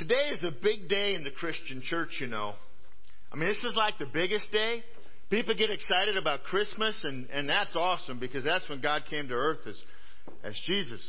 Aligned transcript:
Today 0.00 0.30
is 0.32 0.42
a 0.42 0.50
big 0.50 0.88
day 0.88 1.14
in 1.14 1.24
the 1.24 1.30
Christian 1.30 1.82
church, 1.82 2.08
you 2.20 2.26
know. 2.26 2.54
I 3.30 3.36
mean, 3.36 3.50
this 3.50 3.62
is 3.62 3.76
like 3.76 3.98
the 3.98 4.06
biggest 4.06 4.50
day. 4.50 4.82
People 5.28 5.52
get 5.52 5.68
excited 5.68 6.16
about 6.16 6.42
Christmas, 6.44 6.98
and, 7.04 7.28
and 7.28 7.46
that's 7.46 7.76
awesome 7.76 8.18
because 8.18 8.42
that's 8.42 8.66
when 8.70 8.80
God 8.80 9.02
came 9.10 9.28
to 9.28 9.34
earth 9.34 9.58
as, 9.66 9.78
as 10.42 10.58
Jesus. 10.66 11.02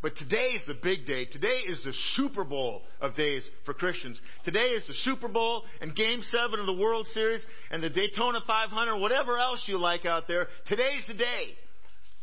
But 0.00 0.14
today 0.16 0.50
is 0.50 0.62
the 0.68 0.78
big 0.80 1.08
day. 1.08 1.24
Today 1.24 1.62
is 1.66 1.80
the 1.84 1.92
Super 2.14 2.44
Bowl 2.44 2.82
of 3.00 3.16
days 3.16 3.42
for 3.66 3.74
Christians. 3.74 4.20
Today 4.44 4.66
is 4.66 4.86
the 4.86 4.94
Super 5.02 5.26
Bowl 5.26 5.64
and 5.80 5.92
Game 5.96 6.22
7 6.22 6.60
of 6.60 6.66
the 6.66 6.72
World 6.72 7.08
Series 7.08 7.44
and 7.72 7.82
the 7.82 7.90
Daytona 7.90 8.38
500, 8.46 8.96
whatever 8.96 9.38
else 9.40 9.64
you 9.66 9.76
like 9.76 10.06
out 10.06 10.28
there. 10.28 10.46
Today's 10.68 11.02
the 11.08 11.14
day. 11.14 11.48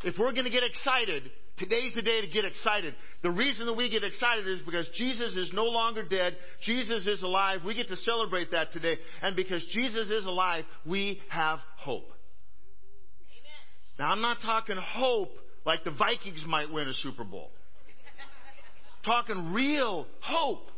If 0.06 0.18
we're 0.18 0.32
going 0.32 0.46
to 0.46 0.52
get 0.52 0.64
excited, 0.64 1.30
Today's 1.58 1.94
the 1.94 2.02
day 2.02 2.22
to 2.22 2.28
get 2.28 2.46
excited. 2.46 2.96
The 3.24 3.30
reason 3.30 3.68
that 3.68 3.74
we 3.74 3.90
get 3.90 4.04
excited 4.04 4.48
is 4.48 4.62
because 4.66 4.88
Jesus 4.96 5.36
is 5.36 5.52
no 5.54 5.66
longer 5.66 6.04
dead. 6.04 6.36
Jesus 6.64 7.06
is 7.06 7.22
alive. 7.22 7.60
We 7.66 7.76
get 7.76 7.88
to 7.90 7.96
celebrate 7.98 8.52
that 8.52 8.72
today. 8.72 8.98
And 9.22 9.36
because 9.36 9.64
Jesus 9.72 10.10
is 10.10 10.26
alive, 10.26 10.66
we 10.86 11.22
have 11.30 11.60
hope. 11.78 12.06
Amen. 13.30 14.00
Now, 14.00 14.12
I'm 14.12 14.22
not 14.22 14.38
talking 14.42 14.76
hope 14.78 15.32
like 15.66 15.84
the 15.84 15.92
Vikings 15.92 16.44
might 16.48 16.72
win 16.72 16.88
a 16.88 16.94
Super 16.96 17.24
Bowl. 17.24 17.52
talking 19.06 19.54
real 19.54 20.08
hope. 20.22 20.72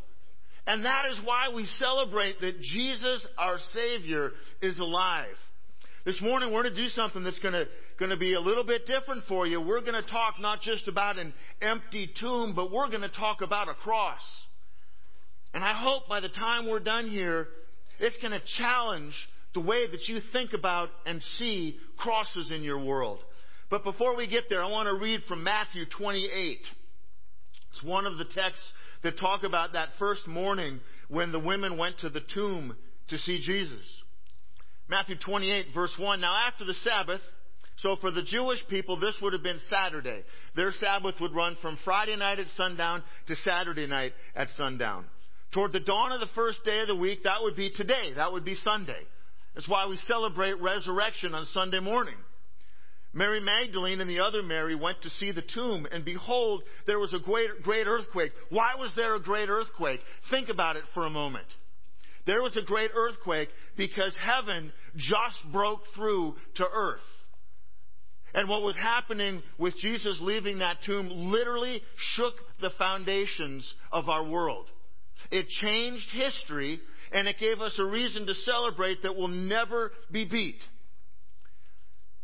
And 0.65 0.85
that 0.85 1.05
is 1.11 1.19
why 1.23 1.49
we 1.53 1.65
celebrate 1.77 2.39
that 2.41 2.59
Jesus, 2.61 3.25
our 3.37 3.57
Savior, 3.73 4.31
is 4.61 4.79
alive. 4.79 5.35
This 6.05 6.21
morning 6.21 6.51
we're 6.51 6.63
going 6.63 6.75
to 6.75 6.83
do 6.83 6.89
something 6.89 7.23
that's 7.23 7.39
going 7.39 7.53
to 7.53 7.67
going 8.03 8.09
to 8.09 8.17
be 8.17 8.33
a 8.33 8.39
little 8.41 8.65
bit 8.65 8.85
different 8.85 9.23
for 9.29 9.47
you. 9.47 9.61
We're 9.61 9.79
going 9.79 9.93
to 9.93 10.01
talk 10.01 10.33
not 10.37 10.59
just 10.59 10.89
about 10.89 11.17
an 11.17 11.33
empty 11.61 12.11
tomb, 12.19 12.53
but 12.53 12.69
we're 12.69 12.89
going 12.89 12.99
to 12.99 13.07
talk 13.07 13.39
about 13.41 13.69
a 13.69 13.73
cross. 13.75 14.19
And 15.53 15.63
I 15.63 15.71
hope 15.81 16.09
by 16.09 16.19
the 16.19 16.27
time 16.27 16.67
we're 16.67 16.81
done 16.81 17.09
here, 17.09 17.47
it's 18.01 18.17
going 18.17 18.33
to 18.33 18.41
challenge 18.57 19.13
the 19.53 19.61
way 19.61 19.89
that 19.89 20.09
you 20.09 20.19
think 20.33 20.51
about 20.51 20.89
and 21.05 21.23
see 21.37 21.77
crosses 21.97 22.51
in 22.51 22.61
your 22.61 22.83
world. 22.83 23.19
But 23.69 23.85
before 23.85 24.17
we 24.17 24.27
get 24.27 24.49
there, 24.49 24.61
I 24.61 24.69
want 24.69 24.89
to 24.89 25.01
read 25.01 25.21
from 25.29 25.45
Matthew 25.45 25.85
28. 25.97 26.59
It's 27.71 27.83
one 27.83 28.05
of 28.05 28.17
the 28.17 28.25
texts 28.25 28.69
that 29.03 29.17
talk 29.17 29.43
about 29.43 29.73
that 29.73 29.89
first 29.97 30.27
morning 30.27 30.81
when 31.07 31.31
the 31.31 31.39
women 31.39 31.77
went 31.77 31.99
to 31.99 32.09
the 32.09 32.21
tomb 32.33 32.75
to 33.07 33.17
see 33.17 33.39
Jesus. 33.39 33.79
Matthew 34.89 35.15
28 35.25 35.67
verse 35.73 35.95
1. 35.97 36.19
Now 36.19 36.35
after 36.45 36.65
the 36.65 36.73
Sabbath, 36.73 37.21
so 37.77 37.95
for 37.99 38.11
the 38.11 38.21
Jewish 38.21 38.59
people, 38.69 38.99
this 38.99 39.15
would 39.21 39.33
have 39.33 39.43
been 39.43 39.59
Saturday. 39.69 40.23
Their 40.55 40.71
Sabbath 40.71 41.15
would 41.19 41.33
run 41.33 41.57
from 41.61 41.77
Friday 41.83 42.15
night 42.15 42.39
at 42.39 42.47
sundown 42.55 43.03
to 43.27 43.35
Saturday 43.35 43.87
night 43.87 44.13
at 44.35 44.49
sundown. 44.57 45.05
Toward 45.53 45.73
the 45.73 45.79
dawn 45.79 46.11
of 46.11 46.19
the 46.19 46.33
first 46.33 46.63
day 46.63 46.81
of 46.81 46.87
the 46.87 46.95
week, 46.95 47.23
that 47.23 47.41
would 47.41 47.55
be 47.55 47.71
today. 47.71 48.13
That 48.15 48.31
would 48.31 48.45
be 48.45 48.55
Sunday. 48.55 49.01
That's 49.53 49.67
why 49.67 49.87
we 49.87 49.97
celebrate 49.97 50.59
resurrection 50.61 51.33
on 51.33 51.45
Sunday 51.47 51.79
morning. 51.79 52.15
Mary 53.15 53.39
Magdalene 53.39 54.01
and 54.01 54.09
the 54.09 54.21
other 54.21 54.41
Mary 54.41 54.73
went 54.73 54.99
to 55.03 55.09
see 55.11 55.31
the 55.31 55.43
tomb, 55.53 55.87
and 55.91 56.03
behold, 56.03 56.63
there 56.87 56.97
was 56.97 57.13
a 57.13 57.19
great, 57.19 57.61
great 57.61 57.85
earthquake. 57.85 58.31
Why 58.49 58.73
was 58.79 58.91
there 58.95 59.13
a 59.13 59.21
great 59.21 59.49
earthquake? 59.49 59.99
Think 60.31 60.49
about 60.49 60.77
it 60.77 60.83
for 60.95 61.05
a 61.05 61.11
moment. 61.11 61.45
There 62.25 62.41
was 62.41 62.57
a 62.57 62.63
great 62.63 62.89
earthquake 62.95 63.49
because 63.77 64.15
heaven 64.19 64.71
just 64.95 65.37
broke 65.51 65.81
through 65.95 66.35
to 66.55 66.65
earth. 66.73 67.01
And 68.33 68.49
what 68.49 68.63
was 68.63 68.75
happening 68.75 69.43
with 69.57 69.77
Jesus 69.77 70.17
leaving 70.21 70.59
that 70.59 70.77
tomb 70.85 71.09
literally 71.09 71.81
shook 72.15 72.33
the 72.61 72.71
foundations 72.77 73.71
of 73.91 74.09
our 74.09 74.23
world. 74.23 74.65
It 75.31 75.47
changed 75.61 76.09
history 76.11 76.79
and 77.11 77.27
it 77.27 77.37
gave 77.39 77.61
us 77.61 77.77
a 77.79 77.85
reason 77.85 78.25
to 78.25 78.33
celebrate 78.33 79.03
that 79.03 79.15
will 79.15 79.27
never 79.27 79.91
be 80.11 80.25
beat. 80.25 80.59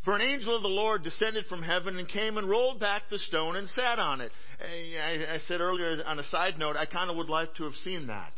For 0.03 0.15
an 0.15 0.21
angel 0.21 0.55
of 0.55 0.63
the 0.63 0.69
Lord 0.69 1.03
descended 1.03 1.45
from 1.47 1.61
heaven 1.61 1.97
and 1.97 2.07
came 2.07 2.37
and 2.37 2.49
rolled 2.49 2.79
back 2.79 3.03
the 3.09 3.19
stone 3.19 3.55
and 3.55 3.67
sat 3.69 3.99
on 3.99 4.21
it. 4.21 4.31
I, 4.59 5.37
said 5.47 5.61
earlier 5.61 6.01
on 6.05 6.17
a 6.17 6.23
side 6.25 6.57
note, 6.57 6.75
I 6.75 6.85
kind 6.85 7.11
of 7.11 7.17
would 7.17 7.29
like 7.29 7.53
to 7.55 7.65
have 7.65 7.75
seen 7.83 8.07
that. 8.07 8.31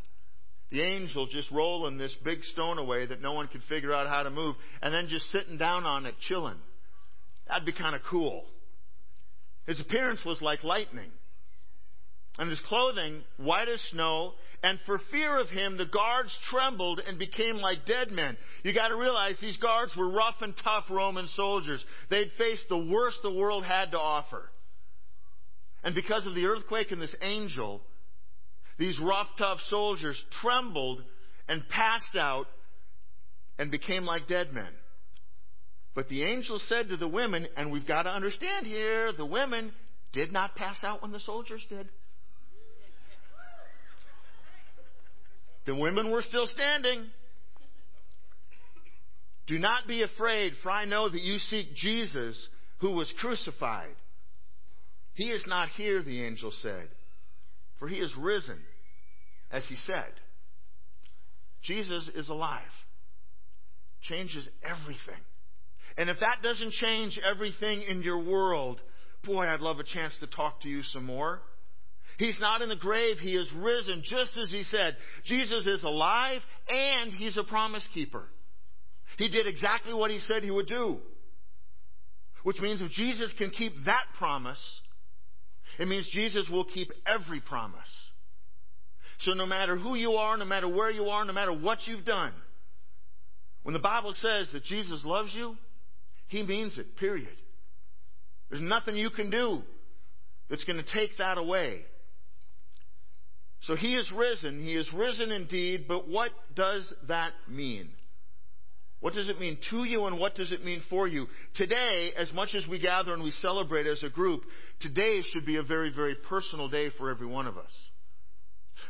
The 0.72 0.82
angel 0.82 1.28
just 1.28 1.52
rolling 1.52 1.98
this 1.98 2.16
big 2.24 2.44
stone 2.46 2.78
away 2.78 3.06
that 3.06 3.22
no 3.22 3.34
one 3.34 3.48
could 3.48 3.62
figure 3.70 3.94
out 3.94 4.08
how 4.08 4.24
to 4.24 4.30
move 4.30 4.56
and 4.82 4.94
then 4.94 5.08
just 5.08 5.30
sitting 5.32 5.58
down 5.58 5.86
on 5.86 6.06
it, 6.06 6.16
chilling. 6.28 6.58
That'd 7.52 7.66
be 7.66 7.74
kind 7.74 7.96
of 7.96 8.02
cool. 8.10 8.46
His 9.68 9.80
appearance 9.82 10.24
was 10.26 10.42
like 10.42 10.64
lightning, 10.64 11.12
and 12.40 12.50
his 12.50 12.62
clothing 12.62 13.22
white 13.38 13.68
as 13.68 13.82
snow. 13.92 14.34
And 14.64 14.80
for 14.86 15.00
fear 15.12 15.40
of 15.40 15.50
him, 15.50 15.76
the 15.76 15.88
guards 15.88 16.32
trembled 16.50 17.02
and 17.06 17.18
became 17.20 17.58
like 17.58 17.86
dead 17.86 18.12
men. 18.12 18.38
You 18.64 18.74
got 18.74 18.90
to 18.90 18.96
realize 18.96 19.36
these 19.42 19.58
guards 19.58 19.92
were 19.98 20.10
rough 20.10 20.36
and 20.42 20.54
tough 20.64 20.86
Roman 20.90 21.28
soldiers. 21.36 21.84
They'd 22.10 22.32
faced 22.38 22.70
the 22.70 22.78
worst 22.78 23.18
the 23.24 23.34
world 23.34 23.66
had 23.66 23.92
to 23.92 24.00
offer. 24.00 24.50
And 25.84 25.94
because 25.96 26.28
of 26.28 26.36
the 26.36 26.46
earthquake 26.46 26.92
and 26.92 27.02
this 27.02 27.16
angel, 27.22 27.82
these 28.78 29.00
rough, 29.00 29.28
tough 29.38 29.60
soldiers 29.70 30.24
trembled 30.42 31.02
and 31.50 31.68
passed 31.68 32.16
out 32.16 32.46
and 33.58 33.72
became 33.72 34.06
like 34.06 34.28
dead 34.28 34.54
men. 34.54 34.72
But 35.94 36.08
the 36.08 36.24
angel 36.24 36.60
said 36.68 36.90
to 36.90 36.98
the 36.98 37.08
women, 37.08 37.48
and 37.58 37.72
we've 37.72 37.88
got 37.88 38.04
to 38.04 38.10
understand 38.10 38.66
here, 38.66 39.12
the 39.12 39.26
women 39.26 39.72
did 40.14 40.32
not 40.32 40.56
pass 40.56 40.78
out 40.84 41.02
when 41.02 41.12
the 41.12 41.20
soldiers 41.20 41.66
did. 41.70 41.90
The 45.66 45.76
women 45.76 46.10
were 46.10 46.22
still 46.22 46.48
standing. 46.48 47.06
Do 49.48 49.60
not 49.60 49.88
be 49.88 50.02
afraid, 50.02 50.54
for 50.64 50.72
I 50.72 50.86
know 50.86 51.10
that 51.10 51.22
you 51.22 51.38
seek 51.38 51.76
Jesus 51.76 52.38
who 52.80 52.92
was 52.92 53.14
crucified. 53.20 53.96
He 55.14 55.26
is 55.26 55.44
not 55.46 55.70
here, 55.70 56.02
the 56.02 56.24
angel 56.24 56.52
said, 56.62 56.88
for 57.78 57.88
he 57.88 57.98
is 57.98 58.12
risen, 58.18 58.60
as 59.52 59.66
he 59.68 59.76
said. 59.76 60.12
Jesus 61.64 62.10
is 62.16 62.30
alive. 62.30 62.62
Changes 64.02 64.48
everything. 64.64 65.22
And 66.02 66.10
if 66.10 66.20
that 66.20 66.42
doesn't 66.42 66.72
change 66.72 67.20
everything 67.24 67.84
in 67.84 68.02
your 68.02 68.24
world, 68.24 68.82
boy, 69.24 69.46
I'd 69.46 69.60
love 69.60 69.78
a 69.78 69.84
chance 69.84 70.18
to 70.20 70.26
talk 70.26 70.60
to 70.62 70.68
you 70.68 70.82
some 70.82 71.06
more. 71.06 71.42
He's 72.18 72.40
not 72.40 72.64
in 72.64 72.70
the 72.70 72.76
grave. 72.76 73.18
He 73.20 73.36
is 73.36 73.48
risen, 73.56 74.02
just 74.04 74.36
as 74.36 74.50
he 74.50 74.64
said. 74.64 74.98
Jesus 75.26 75.68
is 75.68 75.84
alive 75.84 76.42
and 76.68 77.14
he's 77.14 77.38
a 77.38 77.44
promise 77.44 77.88
keeper. 77.94 78.24
He 79.20 79.30
did 79.30 79.46
exactly 79.46 79.94
what 79.94 80.10
he 80.10 80.18
said 80.18 80.42
he 80.42 80.50
would 80.50 80.68
do. 80.68 80.98
Which 82.42 82.60
means 82.60 82.82
if 82.82 82.90
Jesus 82.94 83.32
can 83.38 83.52
keep 83.52 83.74
that 83.86 84.06
promise, 84.18 84.82
it 85.78 85.88
means 85.88 86.10
Jesus 86.12 86.50
will 86.50 86.66
keep 86.66 86.92
every 87.06 87.42
promise. 87.42 87.80
So 89.20 89.34
no 89.34 89.46
matter 89.46 89.78
who 89.78 89.94
you 89.94 90.14
are, 90.14 90.36
no 90.36 90.46
matter 90.46 90.68
where 90.68 90.90
you 90.90 91.10
are, 91.10 91.24
no 91.26 91.34
matter 91.34 91.54
what 91.54 91.78
you've 91.86 92.06
done, 92.06 92.34
when 93.62 93.74
the 93.74 93.80
Bible 93.80 94.14
says 94.14 94.48
that 94.52 94.64
Jesus 94.64 95.04
loves 95.06 95.32
you, 95.36 95.58
he 96.32 96.44
means 96.44 96.78
it, 96.78 96.96
period. 96.96 97.36
There's 98.50 98.62
nothing 98.62 98.96
you 98.96 99.10
can 99.10 99.30
do 99.30 99.64
that's 100.50 100.64
going 100.64 100.82
to 100.82 100.94
take 100.94 101.18
that 101.18 101.38
away. 101.38 101.82
So 103.64 103.76
he 103.76 103.96
is 103.96 104.10
risen. 104.16 104.62
He 104.62 104.74
is 104.74 104.90
risen 104.94 105.30
indeed, 105.30 105.90
but 105.90 106.08
what 106.08 106.32
does 106.56 106.92
that 107.10 107.34
mean? 107.50 107.90
What 109.02 109.14
does 109.14 109.28
it 109.28 109.42
mean 109.42 109.58
to 109.72 109.84
you 109.84 110.06
and 110.06 110.18
what 110.18 110.36
does 110.36 110.54
it 110.54 110.64
mean 110.64 110.82
for 110.90 111.06
you? 111.06 111.28
Today, 111.56 112.14
as 112.16 112.32
much 112.32 112.56
as 112.56 112.66
we 112.66 112.80
gather 112.80 113.14
and 113.14 113.24
we 113.24 113.32
celebrate 113.32 113.86
as 113.86 114.02
a 114.02 114.10
group, 114.10 114.44
today 114.80 115.24
should 115.34 115.46
be 115.46 115.58
a 115.58 115.64
very, 115.64 115.92
very 115.94 116.16
personal 116.16 116.70
day 116.70 116.92
for 116.98 117.10
every 117.10 117.28
one 117.28 117.46
of 117.46 117.58
us. 117.58 117.72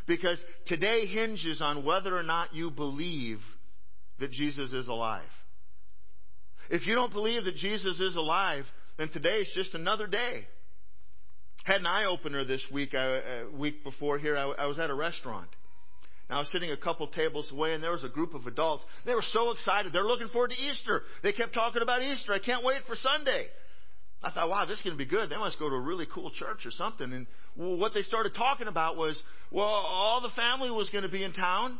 Because 0.05 0.37
today 0.67 1.07
hinges 1.07 1.59
on 1.59 1.83
whether 1.83 2.15
or 2.15 2.23
not 2.23 2.53
you 2.53 2.69
believe 2.69 3.39
that 4.19 4.31
Jesus 4.31 4.73
is 4.73 4.87
alive. 4.87 5.23
If 6.71 6.87
you 6.87 6.95
don't 6.95 7.11
believe 7.11 7.43
that 7.43 7.57
Jesus 7.57 7.99
is 7.99 8.15
alive, 8.15 8.63
then 8.97 9.09
today 9.09 9.39
is 9.39 9.49
just 9.53 9.75
another 9.75 10.07
day. 10.07 10.47
Had 11.65 11.81
an 11.81 11.85
eye 11.85 12.05
opener 12.05 12.45
this 12.45 12.65
week, 12.71 12.93
a 12.93 13.45
uh, 13.51 13.57
week 13.57 13.83
before 13.83 14.17
here. 14.17 14.37
I, 14.37 14.43
I 14.51 14.65
was 14.67 14.79
at 14.79 14.89
a 14.89 14.95
restaurant. 14.95 15.49
And 16.29 16.37
I 16.37 16.39
was 16.39 16.49
sitting 16.49 16.71
a 16.71 16.77
couple 16.77 17.07
tables 17.07 17.51
away, 17.51 17.73
and 17.73 17.83
there 17.83 17.91
was 17.91 18.05
a 18.05 18.09
group 18.09 18.33
of 18.33 18.47
adults. 18.47 18.85
They 19.05 19.13
were 19.13 19.23
so 19.33 19.51
excited. 19.51 19.91
They're 19.91 20.05
looking 20.05 20.29
forward 20.29 20.51
to 20.51 20.55
Easter. 20.55 21.03
They 21.23 21.33
kept 21.33 21.53
talking 21.53 21.81
about 21.81 22.03
Easter. 22.03 22.31
I 22.31 22.39
can't 22.39 22.63
wait 22.63 22.83
for 22.87 22.95
Sunday. 22.95 23.47
I 24.23 24.31
thought, 24.31 24.49
wow, 24.49 24.63
this 24.63 24.77
is 24.77 24.83
going 24.83 24.97
to 24.97 25.03
be 25.03 25.09
good. 25.09 25.29
They 25.29 25.35
must 25.35 25.59
go 25.59 25.67
to 25.67 25.75
a 25.75 25.79
really 25.79 26.07
cool 26.13 26.31
church 26.31 26.65
or 26.65 26.71
something. 26.71 27.11
And 27.11 27.27
what 27.55 27.93
they 27.93 28.03
started 28.03 28.33
talking 28.33 28.67
about 28.67 28.95
was, 28.95 29.21
well, 29.51 29.65
all 29.65 30.21
the 30.21 30.29
family 30.37 30.71
was 30.71 30.89
going 30.89 31.03
to 31.03 31.09
be 31.09 31.21
in 31.21 31.33
town. 31.33 31.79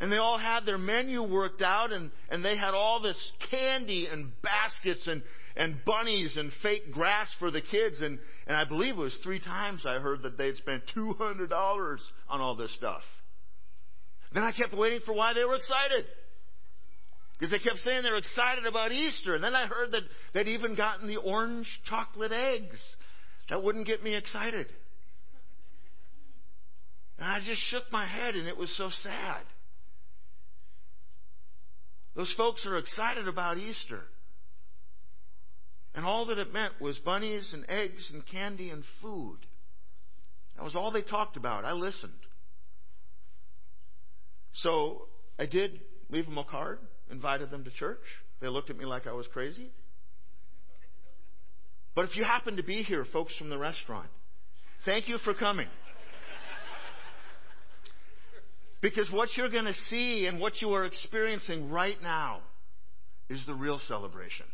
And 0.00 0.10
they 0.10 0.16
all 0.16 0.38
had 0.38 0.64
their 0.64 0.78
menu 0.78 1.22
worked 1.22 1.60
out 1.60 1.92
and, 1.92 2.10
and 2.30 2.42
they 2.42 2.56
had 2.56 2.72
all 2.72 3.00
this 3.00 3.32
candy 3.50 4.08
and 4.10 4.32
baskets 4.42 5.06
and, 5.06 5.22
and 5.56 5.76
bunnies 5.84 6.38
and 6.38 6.50
fake 6.62 6.90
grass 6.90 7.28
for 7.38 7.50
the 7.50 7.60
kids. 7.60 8.00
And, 8.00 8.18
and 8.46 8.56
I 8.56 8.64
believe 8.64 8.94
it 8.94 8.98
was 8.98 9.16
three 9.22 9.40
times 9.40 9.84
I 9.86 9.98
heard 9.98 10.22
that 10.22 10.38
they'd 10.38 10.56
spent 10.56 10.84
$200 10.96 11.50
on 12.30 12.40
all 12.40 12.56
this 12.56 12.74
stuff. 12.76 13.02
Then 14.32 14.42
I 14.42 14.52
kept 14.52 14.74
waiting 14.74 15.00
for 15.04 15.12
why 15.12 15.34
they 15.34 15.44
were 15.44 15.56
excited. 15.56 16.06
Because 17.38 17.50
they 17.50 17.58
kept 17.58 17.80
saying 17.80 18.02
they 18.02 18.10
were 18.10 18.16
excited 18.16 18.64
about 18.64 18.92
Easter. 18.92 19.34
And 19.34 19.44
then 19.44 19.54
I 19.54 19.66
heard 19.66 19.92
that 19.92 20.02
they'd 20.32 20.48
even 20.48 20.76
gotten 20.76 21.08
the 21.08 21.16
orange 21.16 21.68
chocolate 21.88 22.32
eggs. 22.32 22.78
That 23.50 23.62
wouldn't 23.62 23.86
get 23.86 24.02
me 24.02 24.14
excited. 24.14 24.66
And 27.18 27.28
I 27.28 27.40
just 27.44 27.60
shook 27.66 27.84
my 27.92 28.06
head, 28.06 28.34
and 28.34 28.48
it 28.48 28.56
was 28.56 28.74
so 28.78 28.88
sad. 29.02 29.42
Those 32.14 32.32
folks 32.36 32.66
are 32.66 32.76
excited 32.76 33.28
about 33.28 33.58
Easter. 33.58 34.02
And 35.94 36.04
all 36.04 36.26
that 36.26 36.38
it 36.38 36.52
meant 36.52 36.80
was 36.80 36.98
bunnies 36.98 37.50
and 37.52 37.64
eggs 37.68 38.10
and 38.12 38.26
candy 38.26 38.70
and 38.70 38.84
food. 39.02 39.38
That 40.56 40.64
was 40.64 40.76
all 40.76 40.90
they 40.90 41.02
talked 41.02 41.36
about. 41.36 41.64
I 41.64 41.72
listened. 41.72 42.12
So 44.54 45.06
I 45.38 45.46
did 45.46 45.80
leave 46.10 46.26
them 46.26 46.38
a 46.38 46.44
card, 46.44 46.78
invited 47.10 47.50
them 47.50 47.64
to 47.64 47.70
church. 47.70 48.00
They 48.40 48.48
looked 48.48 48.70
at 48.70 48.76
me 48.76 48.84
like 48.84 49.06
I 49.06 49.12
was 49.12 49.26
crazy. 49.32 49.70
But 51.94 52.04
if 52.06 52.16
you 52.16 52.24
happen 52.24 52.56
to 52.56 52.62
be 52.62 52.82
here, 52.82 53.04
folks 53.12 53.36
from 53.36 53.50
the 53.50 53.58
restaurant, 53.58 54.08
thank 54.84 55.08
you 55.08 55.18
for 55.18 55.34
coming. 55.34 55.68
Because 58.80 59.10
what 59.10 59.28
you're 59.36 59.50
going 59.50 59.66
to 59.66 59.74
see 59.88 60.26
and 60.26 60.40
what 60.40 60.62
you 60.62 60.72
are 60.72 60.84
experiencing 60.84 61.70
right 61.70 62.00
now 62.02 62.40
is 63.28 63.44
the 63.46 63.54
real 63.54 63.78
celebration. 63.78 64.46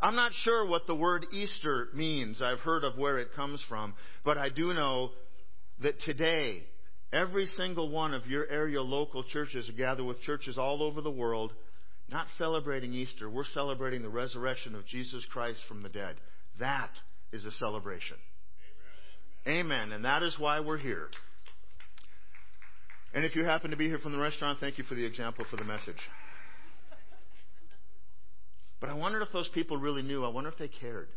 I'm 0.00 0.16
not 0.16 0.32
sure 0.42 0.66
what 0.66 0.86
the 0.86 0.94
word 0.94 1.26
Easter 1.32 1.88
means. 1.94 2.42
I've 2.42 2.60
heard 2.60 2.84
of 2.84 2.96
where 2.96 3.18
it 3.18 3.34
comes 3.34 3.62
from, 3.68 3.94
but 4.24 4.38
I 4.38 4.48
do 4.48 4.72
know 4.74 5.10
that 5.82 6.00
today, 6.00 6.62
every 7.12 7.46
single 7.46 7.88
one 7.88 8.14
of 8.14 8.26
your 8.26 8.48
area 8.48 8.82
local 8.82 9.24
churches 9.24 9.70
gather 9.76 10.04
with 10.04 10.20
churches 10.22 10.58
all 10.58 10.82
over 10.82 11.00
the 11.00 11.10
world, 11.10 11.52
not 12.10 12.26
celebrating 12.38 12.92
Easter. 12.92 13.30
We're 13.30 13.44
celebrating 13.44 14.02
the 14.02 14.08
resurrection 14.08 14.74
of 14.74 14.86
Jesus 14.86 15.24
Christ 15.32 15.60
from 15.66 15.82
the 15.82 15.88
dead. 15.88 16.16
That 16.60 16.90
is 17.32 17.44
a 17.44 17.52
celebration. 17.52 18.16
Amen. 19.46 19.66
Amen. 19.66 19.92
And 19.92 20.04
that 20.04 20.22
is 20.22 20.36
why 20.38 20.60
we're 20.60 20.78
here. 20.78 21.08
And 23.14 23.24
if 23.24 23.36
you 23.36 23.44
happen 23.44 23.70
to 23.70 23.76
be 23.76 23.86
here 23.86 24.00
from 24.00 24.10
the 24.10 24.18
restaurant, 24.18 24.58
thank 24.58 24.76
you 24.76 24.82
for 24.84 24.96
the 24.96 25.04
example 25.04 25.44
for 25.48 25.56
the 25.56 25.64
message. 25.64 26.00
But 28.80 28.90
I 28.90 28.94
wondered 28.94 29.22
if 29.22 29.32
those 29.32 29.48
people 29.48 29.76
really 29.76 30.02
knew. 30.02 30.24
I 30.24 30.28
wonder 30.28 30.50
if 30.50 30.58
they 30.58 30.68
cared. 30.68 31.08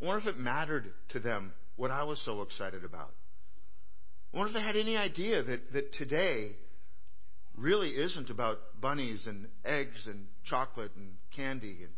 I 0.00 0.04
wonder 0.04 0.28
if 0.28 0.36
it 0.36 0.38
mattered 0.38 0.92
to 1.10 1.18
them 1.18 1.54
what 1.76 1.90
I 1.90 2.02
was 2.02 2.20
so 2.24 2.42
excited 2.42 2.84
about. 2.84 3.10
I 4.32 4.36
wonder 4.36 4.50
if 4.50 4.54
they 4.54 4.66
had 4.66 4.76
any 4.76 4.96
idea 4.96 5.42
that, 5.42 5.72
that 5.72 5.94
today 5.94 6.52
really 7.56 7.90
isn't 7.90 8.28
about 8.28 8.58
bunnies 8.80 9.26
and 9.26 9.46
eggs 9.64 10.06
and 10.06 10.26
chocolate 10.44 10.92
and 10.94 11.14
candy 11.34 11.78
and 11.84 11.92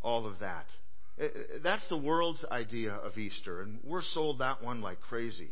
all 0.00 0.26
of 0.26 0.38
that. 0.38 0.66
That's 1.64 1.82
the 1.88 1.96
world's 1.96 2.44
idea 2.52 2.92
of 2.92 3.18
Easter, 3.18 3.62
and 3.62 3.80
we're 3.82 4.02
sold 4.02 4.38
that 4.38 4.62
one 4.62 4.80
like 4.80 5.00
crazy. 5.00 5.50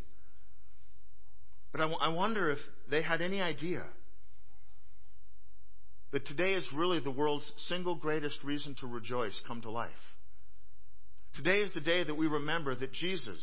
But 1.76 1.82
I, 1.82 1.88
w- 1.90 2.00
I 2.00 2.08
wonder 2.08 2.50
if 2.50 2.58
they 2.90 3.02
had 3.02 3.20
any 3.20 3.42
idea 3.42 3.82
that 6.10 6.26
today 6.26 6.54
is 6.54 6.64
really 6.74 7.00
the 7.00 7.10
world's 7.10 7.52
single 7.68 7.94
greatest 7.94 8.42
reason 8.42 8.74
to 8.80 8.86
rejoice 8.86 9.38
come 9.46 9.60
to 9.60 9.70
life. 9.70 9.90
Today 11.34 11.58
is 11.58 11.74
the 11.74 11.82
day 11.82 12.02
that 12.02 12.14
we 12.14 12.28
remember 12.28 12.74
that 12.74 12.94
Jesus, 12.94 13.38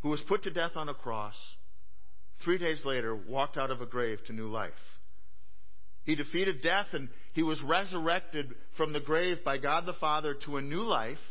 who 0.00 0.08
was 0.08 0.20
put 0.22 0.42
to 0.42 0.50
death 0.50 0.72
on 0.74 0.88
a 0.88 0.94
cross, 0.94 1.36
three 2.44 2.58
days 2.58 2.84
later 2.84 3.14
walked 3.14 3.56
out 3.56 3.70
of 3.70 3.80
a 3.80 3.86
grave 3.86 4.18
to 4.26 4.32
new 4.32 4.48
life. 4.48 4.72
He 6.02 6.16
defeated 6.16 6.60
death 6.60 6.88
and 6.92 7.08
he 7.34 7.44
was 7.44 7.62
resurrected 7.62 8.52
from 8.76 8.92
the 8.92 8.98
grave 8.98 9.44
by 9.44 9.58
God 9.58 9.86
the 9.86 9.92
Father 9.92 10.34
to 10.46 10.56
a 10.56 10.60
new 10.60 10.82
life. 10.82 11.22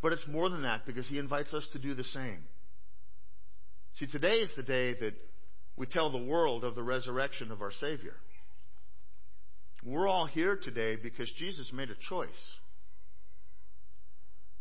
But 0.00 0.14
it's 0.14 0.26
more 0.26 0.48
than 0.48 0.62
that 0.62 0.86
because 0.86 1.06
he 1.08 1.18
invites 1.18 1.52
us 1.52 1.68
to 1.74 1.78
do 1.78 1.92
the 1.92 2.04
same. 2.04 2.44
See, 3.98 4.06
today 4.06 4.36
is 4.36 4.50
the 4.56 4.62
day 4.62 4.94
that 4.94 5.14
we 5.76 5.86
tell 5.86 6.10
the 6.10 6.18
world 6.18 6.64
of 6.64 6.74
the 6.74 6.82
resurrection 6.82 7.50
of 7.50 7.60
our 7.60 7.72
Savior. 7.72 8.14
We're 9.84 10.08
all 10.08 10.26
here 10.26 10.56
today 10.56 10.96
because 10.96 11.30
Jesus 11.38 11.70
made 11.72 11.90
a 11.90 12.08
choice. 12.08 12.28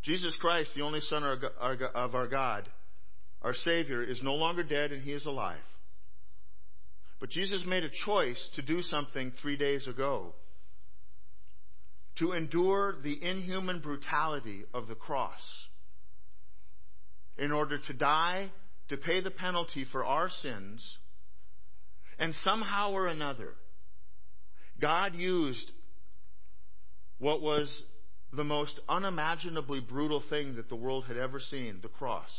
Jesus 0.03 0.35
Christ, 0.41 0.71
the 0.75 0.81
only 0.81 1.01
Son 1.01 1.23
of 1.23 2.15
our 2.15 2.27
God, 2.27 2.67
our 3.41 3.53
Savior, 3.53 4.03
is 4.03 4.19
no 4.23 4.33
longer 4.33 4.63
dead 4.63 4.91
and 4.91 5.03
He 5.03 5.13
is 5.13 5.25
alive. 5.25 5.59
But 7.19 7.29
Jesus 7.29 7.63
made 7.67 7.83
a 7.83 8.05
choice 8.05 8.49
to 8.55 8.63
do 8.63 8.81
something 8.81 9.31
three 9.41 9.57
days 9.57 9.87
ago 9.87 10.33
to 12.17 12.33
endure 12.33 12.95
the 13.03 13.23
inhuman 13.23 13.79
brutality 13.79 14.63
of 14.73 14.87
the 14.87 14.95
cross 14.95 15.39
in 17.37 17.51
order 17.51 17.77
to 17.77 17.93
die 17.93 18.49
to 18.91 18.97
pay 18.97 19.21
the 19.21 19.31
penalty 19.31 19.85
for 19.89 20.05
our 20.05 20.29
sins, 20.29 20.97
and 22.19 22.35
somehow 22.43 22.91
or 22.91 23.07
another, 23.07 23.53
God 24.81 25.15
used 25.15 25.71
what 27.17 27.41
was 27.41 27.71
the 28.33 28.43
most 28.43 28.77
unimaginably 28.89 29.79
brutal 29.79 30.21
thing 30.29 30.57
that 30.57 30.67
the 30.67 30.75
world 30.75 31.05
had 31.07 31.15
ever 31.15 31.39
seen 31.39 31.79
the 31.81 31.87
cross. 31.87 32.29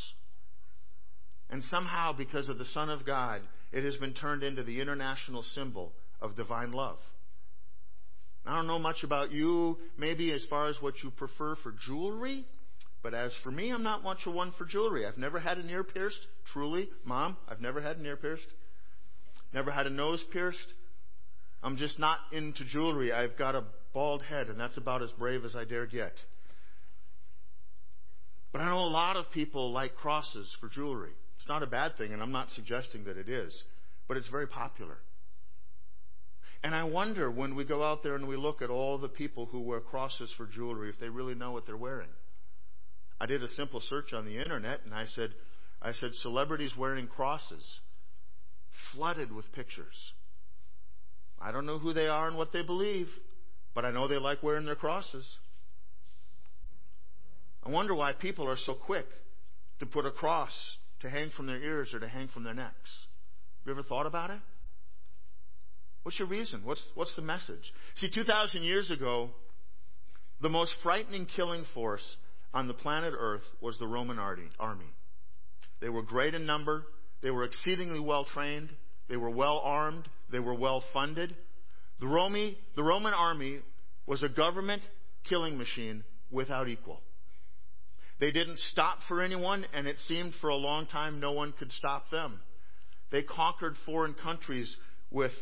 And 1.49 1.63
somehow, 1.65 2.13
because 2.13 2.51
of 2.51 2.59
the 2.59 2.67
Son 2.67 2.91
of 2.91 3.07
God, 3.07 3.41
it 3.73 3.83
has 3.85 3.97
been 3.97 4.13
turned 4.13 4.43
into 4.43 4.63
the 4.63 4.81
international 4.81 5.45
symbol 5.55 5.93
of 6.21 6.37
divine 6.37 6.73
love. 6.73 6.99
I 8.45 8.55
don't 8.57 8.67
know 8.67 8.79
much 8.79 9.05
about 9.05 9.33
you, 9.33 9.79
maybe 9.97 10.33
as 10.33 10.45
far 10.51 10.69
as 10.69 10.77
what 10.81 10.95
you 11.03 11.11
prefer 11.11 11.57
for 11.63 11.73
jewelry. 11.87 12.45
But 13.03 13.15
as 13.15 13.33
for 13.43 13.51
me, 13.51 13.71
I'm 13.71 13.83
not 13.83 14.05
much 14.05 14.27
of 14.27 14.35
one 14.35 14.53
for 14.57 14.65
jewelry. 14.65 15.07
I've 15.07 15.19
never 15.19 15.41
had 15.41 15.59
an 15.59 15.69
ear 15.69 15.83
pierced, 15.83 16.27
truly. 16.53 16.89
Mom, 17.05 17.37
I've 17.49 17.61
never 17.61 17.81
had 17.81 17.97
an 17.99 18.07
ear 18.07 18.17
pierced. 18.17 18.47
Never 19.53 19.71
had 19.71 19.87
a 19.87 19.91
nose 19.91 20.23
pierced. 20.33 20.73
I'm 21.63 21.77
just 21.77 21.99
not 21.99 22.19
into 22.31 22.65
jewelry. 22.65 23.13
I've 23.13 23.37
got 23.37 23.55
a 23.55 23.65
bald 23.93 24.23
head, 24.23 24.49
and 24.49 24.59
that's 24.59 24.77
about 24.77 25.03
as 25.03 25.11
brave 25.13 25.45
as 25.45 25.55
I 25.57 25.65
dared 25.65 25.93
yet. 25.93 26.15
But 28.53 28.61
I 28.61 28.67
know 28.67 28.81
a 28.81 28.87
lot 28.91 29.17
of 29.17 29.31
people 29.33 29.73
like 29.73 29.97
crosses 29.97 30.49
for 30.61 30.69
jewelry. 30.69 31.13
It's 31.39 31.49
not 31.49 31.63
a 31.63 31.67
bad 31.67 31.97
thing, 31.97 32.13
and 32.13 32.23
I'm 32.23 32.33
not 32.33 32.51
suggesting 32.55 33.05
that 33.05 33.17
it 33.17 33.29
is, 33.29 33.53
but 34.07 34.17
it's 34.17 34.29
very 34.29 34.47
popular. 34.47 34.99
And 36.63 36.75
I 36.75 36.85
wonder 36.85 37.31
when 37.31 37.57
we 37.57 37.65
go 37.65 37.83
out 37.83 38.05
there 38.05 38.15
and 38.15 38.29
we 38.29 38.37
look 38.37 38.63
at 38.63 38.71
all 38.71 38.99
the 38.99 39.09
people 39.09 39.47
who 39.47 39.61
wear 39.61 39.81
crosses 39.81 40.33
for 40.37 40.47
jewelry 40.47 40.91
if 40.91 41.01
they 41.01 41.09
really 41.09 41.35
know 41.35 41.51
what 41.51 41.67
they're 41.67 41.77
wearing. 41.77 42.09
I 43.21 43.27
did 43.27 43.43
a 43.43 43.49
simple 43.49 43.81
search 43.81 44.13
on 44.13 44.25
the 44.25 44.39
internet 44.39 44.81
and 44.85 44.95
I 44.95 45.07
said, 45.07 45.31
I 45.81 45.93
said 45.93 46.15
celebrities 46.15 46.73
wearing 46.77 47.07
crosses, 47.07 47.65
flooded 48.93 49.33
with 49.33 49.53
pictures. 49.53 49.95
I 51.41 51.53
don't 51.53 51.67
know 51.67 51.79
who 51.79 51.93
they 51.93 52.07
are 52.07 52.29
and 52.29 52.37
what 52.37 52.53
they 52.53 52.63
believe, 52.63 53.09
but 53.75 53.85
I 53.85 53.91
know 53.91 54.07
they 54.07 54.19
like 54.19 54.43
wearing 54.43 54.65
their 54.65 54.77
crosses. 54.77 55.27
I 57.65 57.71
wonder 57.71 57.95
why 57.95 58.13
people 58.13 58.49
are 58.49 58.57
so 58.57 58.75
quick 58.75 59.07
to 59.81 59.87
put 59.87 60.07
a 60.07 60.11
cross 60.11 60.53
to 61.01 61.11
hang 61.11 61.31
from 61.37 61.47
their 61.47 61.61
ears 61.61 61.93
or 61.93 62.01
to 62.01 62.09
hang 62.09 62.29
from 62.29 62.45
their 62.45 62.55
necks. 62.55 62.91
Have 63.61 63.67
you 63.67 63.73
ever 63.73 63.83
thought 63.83 64.07
about 64.07 64.31
it? 64.31 64.39
What's 66.03 66.19
your 66.19 66.29
reason? 66.29 66.63
What's, 66.65 66.85
what's 66.95 67.15
the 67.15 67.23
message? 67.23 67.73
See, 67.97 68.11
2,000 68.13 68.63
years 68.63 68.91
ago, 68.91 69.31
the 70.41 70.49
most 70.49 70.75
frightening 70.83 71.27
killing 71.37 71.65
force 71.75 72.05
on 72.55 72.69
the 72.69 72.75
planet 72.75 73.15
Earth 73.17 73.43
was 73.61 73.79
the 73.79 73.87
Roman 73.87 74.19
army. 74.19 74.91
They 75.81 75.89
were 75.89 76.03
great 76.03 76.35
in 76.35 76.47
number. 76.47 76.85
They 77.23 77.31
were 77.31 77.45
exceedingly 77.45 78.01
well 78.01 78.25
trained. 78.25 78.71
They 79.09 79.17
were 79.17 79.31
well 79.31 79.61
armed. 79.65 80.09
They 80.31 80.39
were 80.39 80.55
well 80.55 80.83
funded. 80.93 81.35
The, 82.01 82.07
Romy, 82.07 82.59
the 82.77 82.83
Roman 82.83 83.15
army 83.15 83.61
was 84.07 84.23
a 84.23 84.29
government 84.29 84.83
killing 85.29 85.57
machine 85.57 86.05
without 86.31 86.69
equal. 86.69 87.01
They 88.21 88.31
didn't 88.31 88.59
stop 88.71 88.99
for 89.09 89.21
anyone, 89.23 89.67
and 89.73 89.87
it 89.87 89.97
seemed 90.07 90.35
for 90.41 90.51
a 90.51 90.57
long 90.57 90.87
time 90.87 91.21
no 91.21 91.33
one 91.33 91.53
could 91.59 91.73
stop 91.73 92.11
them. 92.11 92.41
They 93.11 93.23
conquered 93.23 93.75
foreign 93.85 94.15
countries 94.15 94.75
with 95.11 95.33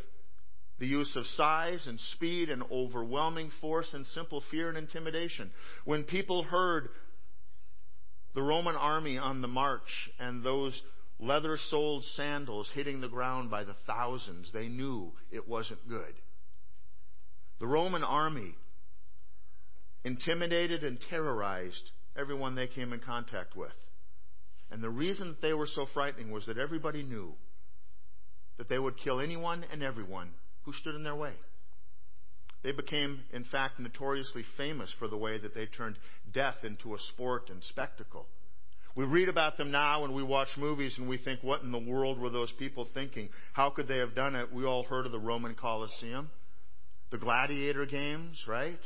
the 0.80 0.86
use 0.86 1.14
of 1.14 1.26
size 1.26 1.86
and 1.86 2.00
speed 2.14 2.48
and 2.48 2.62
overwhelming 2.72 3.50
force 3.60 3.92
and 3.92 4.06
simple 4.08 4.42
fear 4.50 4.70
and 4.70 4.78
intimidation. 4.78 5.50
When 5.84 6.04
people 6.04 6.42
heard 6.42 6.88
the 8.34 8.42
Roman 8.42 8.74
army 8.76 9.18
on 9.18 9.42
the 9.42 9.48
march 9.48 10.10
and 10.18 10.42
those 10.42 10.80
leather 11.18 11.58
soled 11.68 12.02
sandals 12.16 12.70
hitting 12.74 13.02
the 13.02 13.08
ground 13.08 13.50
by 13.50 13.64
the 13.64 13.76
thousands, 13.86 14.50
they 14.54 14.68
knew 14.68 15.12
it 15.30 15.46
wasn't 15.46 15.86
good. 15.86 16.14
The 17.60 17.66
Roman 17.66 18.02
army 18.02 18.54
intimidated 20.02 20.82
and 20.82 20.98
terrorized 21.10 21.90
everyone 22.18 22.54
they 22.54 22.66
came 22.66 22.94
in 22.94 23.00
contact 23.00 23.54
with. 23.54 23.68
And 24.70 24.82
the 24.82 24.88
reason 24.88 25.28
that 25.28 25.42
they 25.42 25.52
were 25.52 25.66
so 25.66 25.84
frightening 25.92 26.30
was 26.30 26.46
that 26.46 26.56
everybody 26.56 27.02
knew 27.02 27.34
that 28.56 28.70
they 28.70 28.78
would 28.78 28.96
kill 28.96 29.20
anyone 29.20 29.66
and 29.70 29.82
everyone 29.82 30.30
who 30.64 30.72
stood 30.72 30.94
in 30.94 31.02
their 31.02 31.16
way. 31.16 31.32
They 32.62 32.72
became, 32.72 33.20
in 33.32 33.44
fact, 33.44 33.80
notoriously 33.80 34.44
famous 34.56 34.94
for 34.98 35.08
the 35.08 35.16
way 35.16 35.38
that 35.38 35.54
they 35.54 35.66
turned 35.66 35.96
death 36.32 36.56
into 36.62 36.94
a 36.94 36.98
sport 37.14 37.48
and 37.48 37.62
spectacle. 37.64 38.26
We 38.96 39.04
read 39.04 39.28
about 39.28 39.56
them 39.56 39.70
now 39.70 40.04
and 40.04 40.14
we 40.14 40.22
watch 40.22 40.48
movies 40.58 40.94
and 40.98 41.08
we 41.08 41.16
think, 41.16 41.42
what 41.42 41.62
in 41.62 41.72
the 41.72 41.78
world 41.78 42.18
were 42.18 42.28
those 42.28 42.52
people 42.58 42.86
thinking? 42.92 43.30
How 43.52 43.70
could 43.70 43.88
they 43.88 43.98
have 43.98 44.14
done 44.14 44.34
it? 44.34 44.52
We 44.52 44.64
all 44.64 44.82
heard 44.82 45.06
of 45.06 45.12
the 45.12 45.18
Roman 45.18 45.54
Colosseum, 45.54 46.28
the 47.10 47.18
gladiator 47.18 47.86
games, 47.86 48.44
right? 48.46 48.80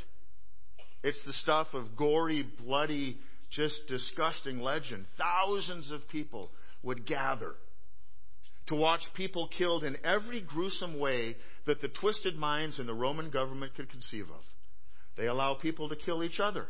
It's 1.03 1.23
the 1.25 1.33
stuff 1.33 1.67
of 1.73 1.97
gory, 1.97 2.47
bloody, 2.63 3.17
just 3.51 3.87
disgusting 3.87 4.59
legend. 4.59 5.05
Thousands 5.17 5.91
of 5.91 6.07
people 6.09 6.49
would 6.83 7.05
gather 7.05 7.55
to 8.67 8.75
watch 8.75 9.01
people 9.13 9.47
killed 9.57 9.83
in 9.83 9.97
every 10.03 10.41
gruesome 10.41 10.99
way 10.99 11.35
that 11.65 11.81
the 11.81 11.87
twisted 11.87 12.35
minds 12.35 12.79
in 12.79 12.87
the 12.87 12.93
Roman 12.93 13.29
government 13.29 13.75
could 13.75 13.89
conceive 13.89 14.25
of. 14.29 14.41
They 15.17 15.27
allow 15.27 15.53
people 15.55 15.89
to 15.89 15.95
kill 15.95 16.23
each 16.23 16.39
other. 16.39 16.67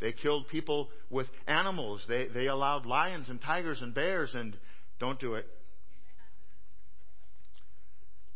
They 0.00 0.12
killed 0.12 0.48
people 0.48 0.88
with 1.10 1.26
animals. 1.46 2.04
They, 2.08 2.28
they 2.28 2.46
allowed 2.46 2.86
lions 2.86 3.28
and 3.28 3.40
tigers 3.40 3.80
and 3.80 3.94
bears, 3.94 4.34
and 4.34 4.56
don't 4.98 5.20
do 5.20 5.34
it. 5.34 5.46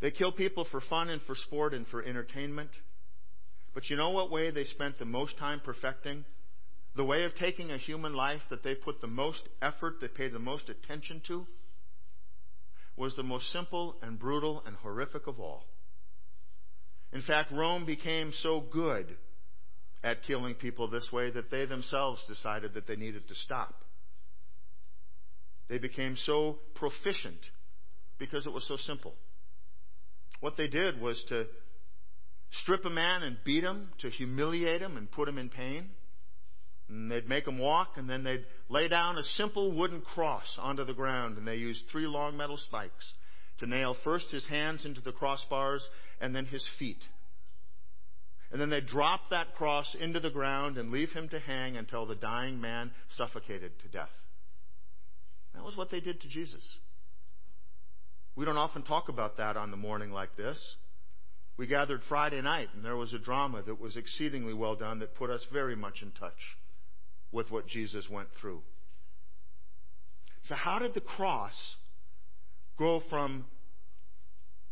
They 0.01 0.11
kill 0.11 0.33
people 0.33 0.67
for 0.71 0.81
fun 0.81 1.11
and 1.11 1.21
for 1.23 1.35
sport 1.35 1.75
and 1.75 1.87
for 1.87 2.03
entertainment. 2.03 2.71
But 3.75 3.91
you 3.91 3.97
know 3.97 4.11
what 4.11 4.31
way 4.31 4.51
they 4.51 4.65
spent 4.65 4.99
the 4.99 5.05
most 5.05 5.37
time 5.39 5.61
perfecting? 5.63 6.25
The 6.97 7.05
way 7.05 7.25
of 7.25 7.35
taking 7.35 7.71
a 7.71 7.79
human 7.79 8.15
life 8.15 8.41
that 8.51 8.65
they 8.65 8.75
put 8.75 9.01
the 9.01 9.07
most 9.07 9.43
effort, 9.63 9.97
they 10.01 10.09
paid 10.09 10.33
the 10.33 10.39
most 10.39 10.69
attention 10.69 11.21
to, 11.29 11.47
was 12.97 13.17
the 13.17 13.23
most 13.23 13.51
simple 13.53 13.97
and 14.03 14.19
brutal 14.19 14.63
and 14.67 14.77
horrific 14.77 15.27
of 15.27 15.41
all. 15.41 15.65
In 17.13 17.23
fact, 17.23 17.51
Rome 17.53 17.87
became 17.87 18.33
so 18.43 18.61
good 18.61 19.17
at 20.03 20.23
killing 20.25 20.55
people 20.55 20.89
this 20.89 21.09
way 21.13 21.31
that 21.31 21.51
they 21.51 21.67
themselves 21.67 22.23
decided 22.29 22.75
that 22.75 22.87
they 22.87 22.97
needed 22.97 23.29
to 23.29 23.35
stop. 23.35 23.85
They 25.69 25.79
became 25.79 26.17
so 26.17 26.59
proficient 26.75 27.39
because 28.19 28.47
it 28.47 28.53
was 28.53 28.67
so 28.67 28.77
simple. 28.77 29.15
What 30.41 30.57
they 30.57 30.69
did 30.69 31.01
was 31.01 31.23
to 31.29 31.47
strip 32.63 32.85
a 32.85 32.91
man 32.91 33.23
and 33.23 33.37
beat 33.45 33.63
him, 33.63 33.91
to 33.99 34.11
humiliate 34.11 34.83
him 34.83 34.97
and 34.97 35.11
put 35.11 35.29
him 35.29 35.39
in 35.39 35.49
pain. 35.49 35.91
And 36.91 37.09
they'd 37.09 37.29
make 37.29 37.47
him 37.47 37.59
walk, 37.59 37.93
and 37.97 38.11
then 38.11 38.25
they'd 38.25 38.45
lay 38.69 38.89
down 38.89 39.17
a 39.17 39.23
simple 39.23 39.71
wooden 39.71 40.01
cross 40.01 40.59
onto 40.59 40.85
the 40.85 40.93
ground, 40.93 41.39
and 41.39 41.47
they 41.47 41.55
used 41.55 41.85
three 41.91 42.07
long 42.07 42.37
metal 42.37 42.57
spikes 42.57 43.13
to 43.61 43.67
nail 43.67 43.97
first 44.03 44.31
his 44.33 44.45
hands 44.47 44.85
into 44.85 45.01
the 45.01 45.13
crossbars 45.13 45.83
and 46.21 46.35
then 46.35 46.47
his 46.47 46.69
feet. 46.81 47.03
And 48.51 48.61
then 48.61 48.71
they'd 48.71 48.87
drop 48.87 49.21
that 49.31 49.55
cross 49.55 49.95
into 50.01 50.19
the 50.19 50.31
ground 50.31 50.79
and 50.79 50.91
leave 50.91 51.11
him 51.11 51.29
to 51.29 51.39
hang 51.39 51.77
until 51.77 52.07
the 52.07 52.17
dying 52.17 52.61
man 52.61 52.91
suffocated 53.17 53.71
to 53.83 53.89
death. 53.89 54.11
That 55.55 55.65
was 55.65 55.77
what 55.77 55.91
they 55.91 56.01
did 56.01 56.21
to 56.23 56.29
Jesus. 56.29 56.65
We 58.35 58.45
don't 58.45 58.57
often 58.57 58.83
talk 58.83 59.09
about 59.09 59.37
that 59.37 59.57
on 59.57 59.71
the 59.71 59.77
morning 59.77 60.11
like 60.11 60.37
this. 60.37 60.61
We 61.57 61.69
gathered 61.69 62.01
Friday 62.09 62.41
night, 62.43 62.71
and 62.75 62.85
there 62.85 62.97
was 62.97 63.13
a 63.13 63.19
drama 63.19 63.63
that 63.63 63.81
was 63.81 63.97
exceedingly 63.97 64.55
well 64.55 64.75
done 64.75 64.99
that 65.01 65.15
put 65.15 65.31
us 65.31 65.43
very 65.53 65.77
much 65.77 66.03
in 66.03 66.11
touch 66.13 66.35
with 67.33 67.51
what 67.51 67.67
Jesus 67.67 68.09
went 68.11 68.29
through. 68.41 68.63
So, 70.43 70.55
how 70.55 70.79
did 70.79 70.95
the 70.95 71.01
cross 71.01 71.55
go 72.79 73.03
from 73.11 73.45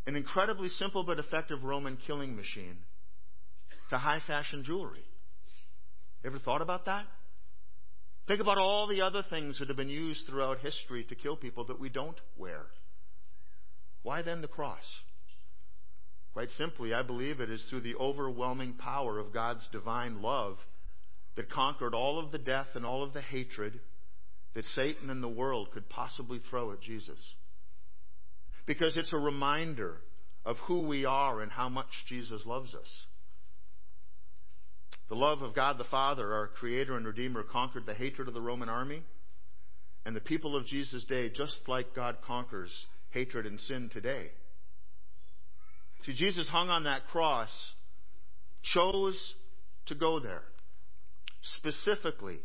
an 0.06 0.16
incredibly 0.16 0.68
simple 0.70 1.04
but 1.04 1.18
effective 1.18 1.62
Roman 1.62 1.98
killing 2.06 2.34
machine 2.34 2.78
to 3.90 3.98
high 3.98 4.20
fashion 4.26 4.64
jewelry? 4.64 5.04
Ever 6.24 6.38
thought 6.38 6.62
about 6.62 6.86
that? 6.86 7.04
Think 8.26 8.40
about 8.40 8.58
all 8.58 8.86
the 8.86 9.02
other 9.02 9.22
things 9.28 9.58
that 9.58 9.68
have 9.68 9.76
been 9.76 9.88
used 9.88 10.26
throughout 10.26 10.58
history 10.58 11.04
to 11.04 11.14
kill 11.14 11.36
people 11.36 11.64
that 11.66 11.80
we 11.80 11.88
don't 11.88 12.20
wear. 12.36 12.66
Why 14.02 14.22
then 14.22 14.42
the 14.42 14.48
cross? 14.48 14.84
Quite 16.34 16.50
simply, 16.50 16.92
I 16.92 17.02
believe 17.02 17.40
it 17.40 17.50
is 17.50 17.64
through 17.68 17.80
the 17.80 17.96
overwhelming 17.96 18.74
power 18.74 19.18
of 19.18 19.32
God's 19.32 19.66
divine 19.72 20.20
love 20.20 20.58
that 21.38 21.48
conquered 21.48 21.94
all 21.94 22.18
of 22.18 22.32
the 22.32 22.38
death 22.38 22.66
and 22.74 22.84
all 22.84 23.04
of 23.04 23.12
the 23.12 23.20
hatred 23.20 23.78
that 24.54 24.64
Satan 24.74 25.08
and 25.08 25.22
the 25.22 25.28
world 25.28 25.68
could 25.72 25.88
possibly 25.88 26.40
throw 26.50 26.72
at 26.72 26.80
Jesus. 26.80 27.18
Because 28.66 28.96
it's 28.96 29.12
a 29.12 29.18
reminder 29.18 29.98
of 30.44 30.56
who 30.66 30.80
we 30.80 31.04
are 31.04 31.40
and 31.40 31.52
how 31.52 31.68
much 31.68 31.86
Jesus 32.08 32.42
loves 32.44 32.74
us. 32.74 33.06
The 35.08 35.14
love 35.14 35.42
of 35.42 35.54
God 35.54 35.78
the 35.78 35.84
Father, 35.84 36.34
our 36.34 36.48
Creator 36.48 36.96
and 36.96 37.06
Redeemer, 37.06 37.44
conquered 37.44 37.86
the 37.86 37.94
hatred 37.94 38.26
of 38.26 38.34
the 38.34 38.40
Roman 38.40 38.68
army. 38.68 39.04
And 40.04 40.16
the 40.16 40.20
people 40.20 40.56
of 40.56 40.66
Jesus' 40.66 41.04
day, 41.04 41.28
just 41.28 41.60
like 41.68 41.94
God 41.94 42.16
conquers 42.26 42.72
hatred 43.10 43.46
and 43.46 43.60
sin 43.60 43.90
today. 43.92 44.32
See, 46.02 46.14
Jesus 46.14 46.48
hung 46.48 46.68
on 46.68 46.82
that 46.82 47.06
cross, 47.06 47.50
chose 48.74 49.16
to 49.86 49.94
go 49.94 50.18
there 50.18 50.42
specifically 51.56 52.38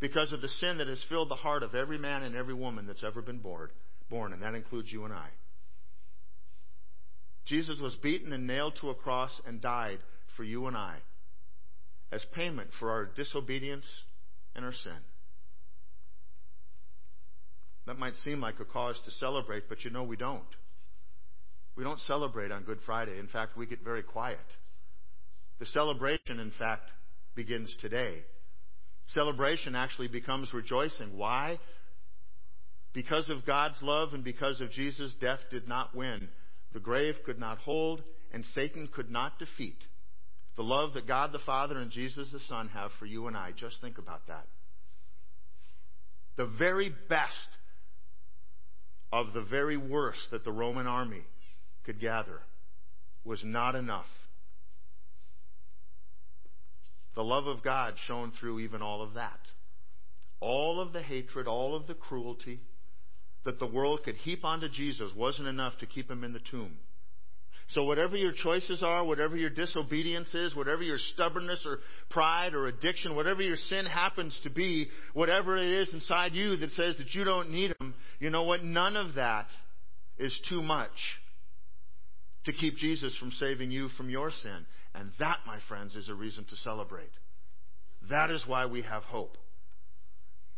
because 0.00 0.32
of 0.32 0.40
the 0.40 0.48
sin 0.48 0.78
that 0.78 0.88
has 0.88 1.02
filled 1.08 1.30
the 1.30 1.34
heart 1.34 1.62
of 1.62 1.74
every 1.74 1.98
man 1.98 2.22
and 2.22 2.36
every 2.36 2.54
woman 2.54 2.86
that's 2.86 3.04
ever 3.04 3.22
been 3.22 3.38
born, 3.38 3.70
born 4.10 4.32
and 4.32 4.42
that 4.42 4.54
includes 4.54 4.92
you 4.92 5.04
and 5.04 5.14
I. 5.14 5.28
Jesus 7.46 7.78
was 7.78 7.94
beaten 7.96 8.32
and 8.32 8.46
nailed 8.46 8.76
to 8.80 8.90
a 8.90 8.94
cross 8.94 9.30
and 9.46 9.60
died 9.60 9.98
for 10.36 10.44
you 10.44 10.66
and 10.66 10.76
I 10.76 10.96
as 12.10 12.24
payment 12.34 12.70
for 12.78 12.90
our 12.90 13.06
disobedience 13.06 13.86
and 14.54 14.64
our 14.64 14.72
sin. 14.72 14.92
That 17.86 17.98
might 17.98 18.16
seem 18.24 18.40
like 18.40 18.60
a 18.60 18.64
cause 18.64 18.98
to 19.04 19.10
celebrate, 19.10 19.68
but 19.68 19.84
you 19.84 19.90
know 19.90 20.04
we 20.04 20.16
don't. 20.16 20.42
We 21.76 21.84
don't 21.84 22.00
celebrate 22.00 22.52
on 22.52 22.62
Good 22.62 22.78
Friday. 22.86 23.18
In 23.18 23.26
fact, 23.26 23.56
we 23.56 23.66
get 23.66 23.82
very 23.82 24.02
quiet. 24.02 24.38
The 25.58 25.66
celebration, 25.66 26.40
in 26.40 26.52
fact, 26.58 26.90
begins 27.34 27.74
today. 27.80 28.24
Celebration 29.08 29.74
actually 29.74 30.08
becomes 30.08 30.52
rejoicing. 30.54 31.16
Why? 31.16 31.58
Because 32.92 33.28
of 33.28 33.44
God's 33.44 33.80
love 33.82 34.14
and 34.14 34.24
because 34.24 34.60
of 34.60 34.70
Jesus, 34.70 35.12
death 35.20 35.40
did 35.50 35.68
not 35.68 35.94
win. 35.94 36.28
The 36.72 36.80
grave 36.80 37.16
could 37.26 37.38
not 37.38 37.58
hold, 37.58 38.02
and 38.32 38.44
Satan 38.44 38.88
could 38.92 39.10
not 39.10 39.38
defeat 39.38 39.76
the 40.56 40.62
love 40.62 40.94
that 40.94 41.06
God 41.08 41.32
the 41.32 41.40
Father 41.40 41.78
and 41.78 41.90
Jesus 41.90 42.30
the 42.32 42.40
Son 42.40 42.68
have 42.68 42.90
for 42.98 43.06
you 43.06 43.26
and 43.26 43.36
I. 43.36 43.50
Just 43.56 43.80
think 43.80 43.98
about 43.98 44.26
that. 44.28 44.46
The 46.36 46.46
very 46.46 46.92
best 47.08 47.48
of 49.12 49.32
the 49.32 49.42
very 49.42 49.76
worst 49.76 50.20
that 50.30 50.44
the 50.44 50.52
Roman 50.52 50.86
army 50.86 51.22
could 51.84 52.00
gather 52.00 52.40
was 53.24 53.40
not 53.44 53.74
enough. 53.74 54.06
The 57.14 57.24
love 57.24 57.46
of 57.46 57.62
God 57.62 57.94
shone 58.06 58.32
through 58.38 58.60
even 58.60 58.82
all 58.82 59.02
of 59.02 59.14
that. 59.14 59.40
All 60.40 60.80
of 60.80 60.92
the 60.92 61.02
hatred, 61.02 61.46
all 61.46 61.74
of 61.76 61.86
the 61.86 61.94
cruelty 61.94 62.60
that 63.44 63.58
the 63.58 63.66
world 63.66 64.00
could 64.04 64.16
heap 64.16 64.44
onto 64.44 64.68
Jesus 64.68 65.12
wasn't 65.14 65.48
enough 65.48 65.74
to 65.78 65.86
keep 65.86 66.10
him 66.10 66.24
in 66.24 66.32
the 66.32 66.40
tomb. 66.50 66.76
So, 67.68 67.84
whatever 67.84 68.16
your 68.16 68.32
choices 68.32 68.82
are, 68.82 69.04
whatever 69.04 69.36
your 69.36 69.48
disobedience 69.48 70.34
is, 70.34 70.54
whatever 70.54 70.82
your 70.82 70.98
stubbornness 71.14 71.62
or 71.64 71.78
pride 72.10 72.52
or 72.52 72.66
addiction, 72.66 73.16
whatever 73.16 73.40
your 73.40 73.56
sin 73.56 73.86
happens 73.86 74.38
to 74.42 74.50
be, 74.50 74.88
whatever 75.14 75.56
it 75.56 75.70
is 75.70 75.92
inside 75.94 76.34
you 76.34 76.56
that 76.56 76.72
says 76.72 76.96
that 76.98 77.14
you 77.14 77.24
don't 77.24 77.50
need 77.50 77.74
Him, 77.80 77.94
you 78.20 78.28
know 78.28 78.42
what? 78.42 78.62
None 78.62 78.96
of 78.96 79.14
that 79.14 79.46
is 80.18 80.38
too 80.48 80.62
much 80.62 80.90
to 82.44 82.52
keep 82.52 82.76
Jesus 82.76 83.16
from 83.16 83.30
saving 83.32 83.70
you 83.70 83.88
from 83.96 84.10
your 84.10 84.30
sin. 84.30 84.66
And 84.94 85.10
that, 85.18 85.38
my 85.46 85.58
friends, 85.68 85.96
is 85.96 86.08
a 86.08 86.14
reason 86.14 86.44
to 86.44 86.56
celebrate. 86.56 87.10
That 88.10 88.30
is 88.30 88.44
why 88.46 88.66
we 88.66 88.82
have 88.82 89.02
hope. 89.04 89.36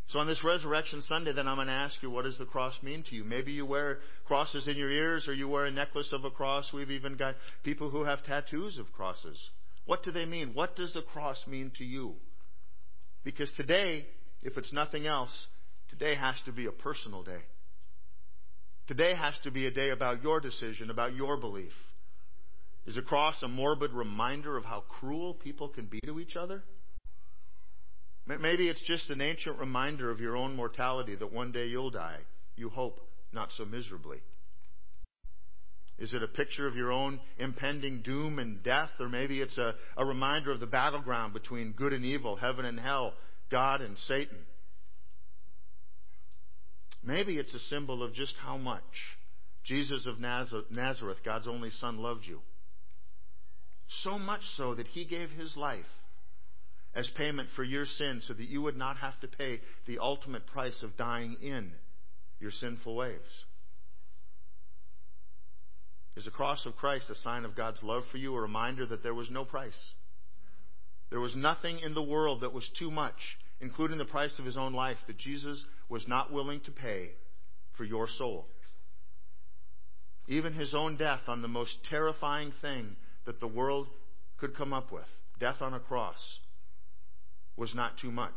So 0.09 0.21
on 0.21 0.29
this 0.29 0.45
Resurrection 0.45 1.03
Sunday, 1.03 1.33
then 1.33 1.49
I'm 1.49 1.57
going 1.57 1.67
to 1.67 1.73
ask 1.73 2.01
you, 2.01 2.11
what 2.11 2.25
does 2.25 2.39
the 2.39 2.45
cross 2.45 2.75
mean 2.83 3.03
to 3.09 3.15
you? 3.17 3.25
Maybe 3.25 3.53
you 3.53 3.67
wear 3.67 3.99
crosses 4.25 4.69
in 4.69 4.77
your 4.77 4.91
ears 4.91 5.27
or 5.27 5.35
you 5.35 5.49
wear 5.49 5.65
a 5.65 5.71
necklace 5.71 6.13
of 6.13 6.25
a 6.25 6.31
cross. 6.31 6.71
We've 6.73 6.93
even 6.93 7.17
got 7.17 7.35
people 7.65 7.91
who 7.91 8.05
have 8.05 8.23
tattoos 8.23 8.79
of 8.79 8.93
crosses. 8.93 9.39
What 9.85 10.05
do 10.05 10.13
they 10.13 10.25
mean? 10.25 10.53
What 10.55 10.77
does 10.77 10.93
the 10.93 11.03
cross 11.03 11.43
mean 11.49 11.73
to 11.79 11.85
you? 11.85 12.15
Because 13.25 13.51
today, 13.57 14.07
if 14.43 14.57
it's 14.57 14.73
nothing 14.73 15.07
else, 15.07 15.33
today 15.91 16.15
has 16.15 16.37
to 16.45 16.53
be 16.53 16.67
a 16.67 16.73
personal 16.73 17.25
day. 17.25 17.43
Today 18.87 19.15
has 19.17 19.35
to 19.43 19.51
be 19.51 19.67
a 19.67 19.73
day 19.73 19.91
about 19.91 20.23
your 20.23 20.39
decision, 20.39 20.91
about 20.91 21.15
your 21.15 21.37
belief. 21.37 21.73
Is 22.87 22.95
the 22.95 23.03
cross 23.03 23.43
a 23.43 23.49
morbid 23.49 23.93
reminder 23.93 24.57
of 24.57 24.65
how 24.65 24.85
cruel 24.89 25.35
people 25.35 25.69
can 25.69 25.87
be 25.87 26.01
to 26.07 26.21
each 26.21 26.37
other? 26.37 26.63
Maybe 28.27 28.69
it's 28.69 28.83
just 28.87 29.11
an 29.11 29.21
ancient 29.21 29.59
reminder 29.59 30.11
of 30.11 30.21
your 30.21 30.37
own 30.37 30.57
mortality 30.57 31.15
that 31.17 31.33
one 31.33 31.53
day 31.53 31.67
you'll 31.67 31.91
die. 31.91 32.19
You 32.57 32.71
hope 32.71 33.01
not 33.33 33.51
so 33.57 33.65
miserably. 33.65 34.19
Is 35.99 36.13
it 36.13 36.23
a 36.23 36.29
picture 36.29 36.67
of 36.67 36.77
your 36.77 36.93
own 36.93 37.21
impending 37.39 38.03
doom 38.03 38.39
and 38.39 38.63
death? 38.63 38.91
Or 39.01 39.09
maybe 39.09 39.41
it's 39.41 39.57
a, 39.59 39.75
a 39.97 40.05
reminder 40.05 40.53
of 40.53 40.61
the 40.61 40.67
battleground 40.67 41.33
between 41.33 41.73
good 41.73 41.93
and 41.93 42.05
evil, 42.05 42.37
heaven 42.37 42.65
and 42.65 42.79
hell, 42.79 43.15
God 43.51 43.81
and 43.81 43.97
Satan. 44.07 44.39
Maybe 47.03 47.39
it's 47.39 47.55
a 47.55 47.61
symbol 47.61 48.03
of 48.03 48.13
just 48.13 48.35
how 48.41 48.57
much 48.57 48.83
Jesus 49.65 50.07
of 50.07 50.21
Nazareth, 50.21 51.19
God's 51.25 51.49
only 51.49 51.71
Son, 51.71 51.99
loved 51.99 52.25
you. 52.25 52.41
So 54.03 54.19
much 54.19 54.43
so 54.57 54.75
that 54.75 54.89
he 54.89 55.05
gave 55.05 55.31
his 55.31 55.57
life 55.57 55.85
as 56.95 57.09
payment 57.17 57.49
for 57.55 57.63
your 57.63 57.87
sin 57.87 58.23
so 58.27 58.33
that 58.33 58.49
you 58.49 58.63
would 58.63 58.77
not 58.77 58.97
have 58.99 59.19
to 59.21 59.29
pay 59.29 59.61
the 59.87 59.99
ultimate 59.99 60.47
price 60.47 60.83
of 60.83 60.97
dying 60.97 61.37
in 61.43 61.73
your 62.41 62.51
sinful 62.51 62.97
ways. 62.97 63.21
Is 66.17 66.25
the 66.25 66.31
cross 66.31 66.65
of 66.65 66.77
Christ 66.77 67.11
a 67.11 67.15
sign 67.15 67.45
of 67.45 67.55
God's 67.55 67.83
love 67.83 68.05
for 68.11 68.17
you, 68.17 68.35
a 68.35 68.41
reminder 68.41 68.87
that 68.87 69.03
there 69.03 69.15
was 69.15 69.31
no 69.31 69.45
price? 69.45 69.79
There 71.11 71.21
was 71.21 71.37
nothing 71.37 71.81
in 71.81 71.93
the 71.93 72.03
world 72.03 72.41
that 72.41 72.55
was 72.55 72.69
too 72.79 72.91
much, 72.91 73.39
including 73.61 73.99
the 73.99 74.07
price 74.07 74.37
of 74.39 74.47
his 74.47 74.57
own 74.57 74.73
life, 74.73 74.97
that 75.07 75.19
Jesus 75.19 75.63
was 75.91 76.09
not 76.09 76.33
willing 76.33 76.61
to 76.61 76.71
pay 76.71 77.11
for 77.77 77.85
your 77.85 78.09
soul. 78.09 78.47
Even 80.27 80.55
his 80.55 80.75
own 80.75 80.97
death 80.97 81.21
on 81.29 81.43
the 81.43 81.49
most 81.49 81.77
terrifying 81.89 82.53
thing 82.61 82.97
that 83.27 83.41
the 83.41 83.47
world 83.47 83.89
could 84.39 84.57
come 84.57 84.73
up 84.73 84.91
with, 84.93 85.07
death 85.39 85.61
on 85.61 85.75
a 85.75 85.81
cross, 85.81 86.39
was 87.57 87.75
not 87.75 87.99
too 87.99 88.11
much. 88.11 88.35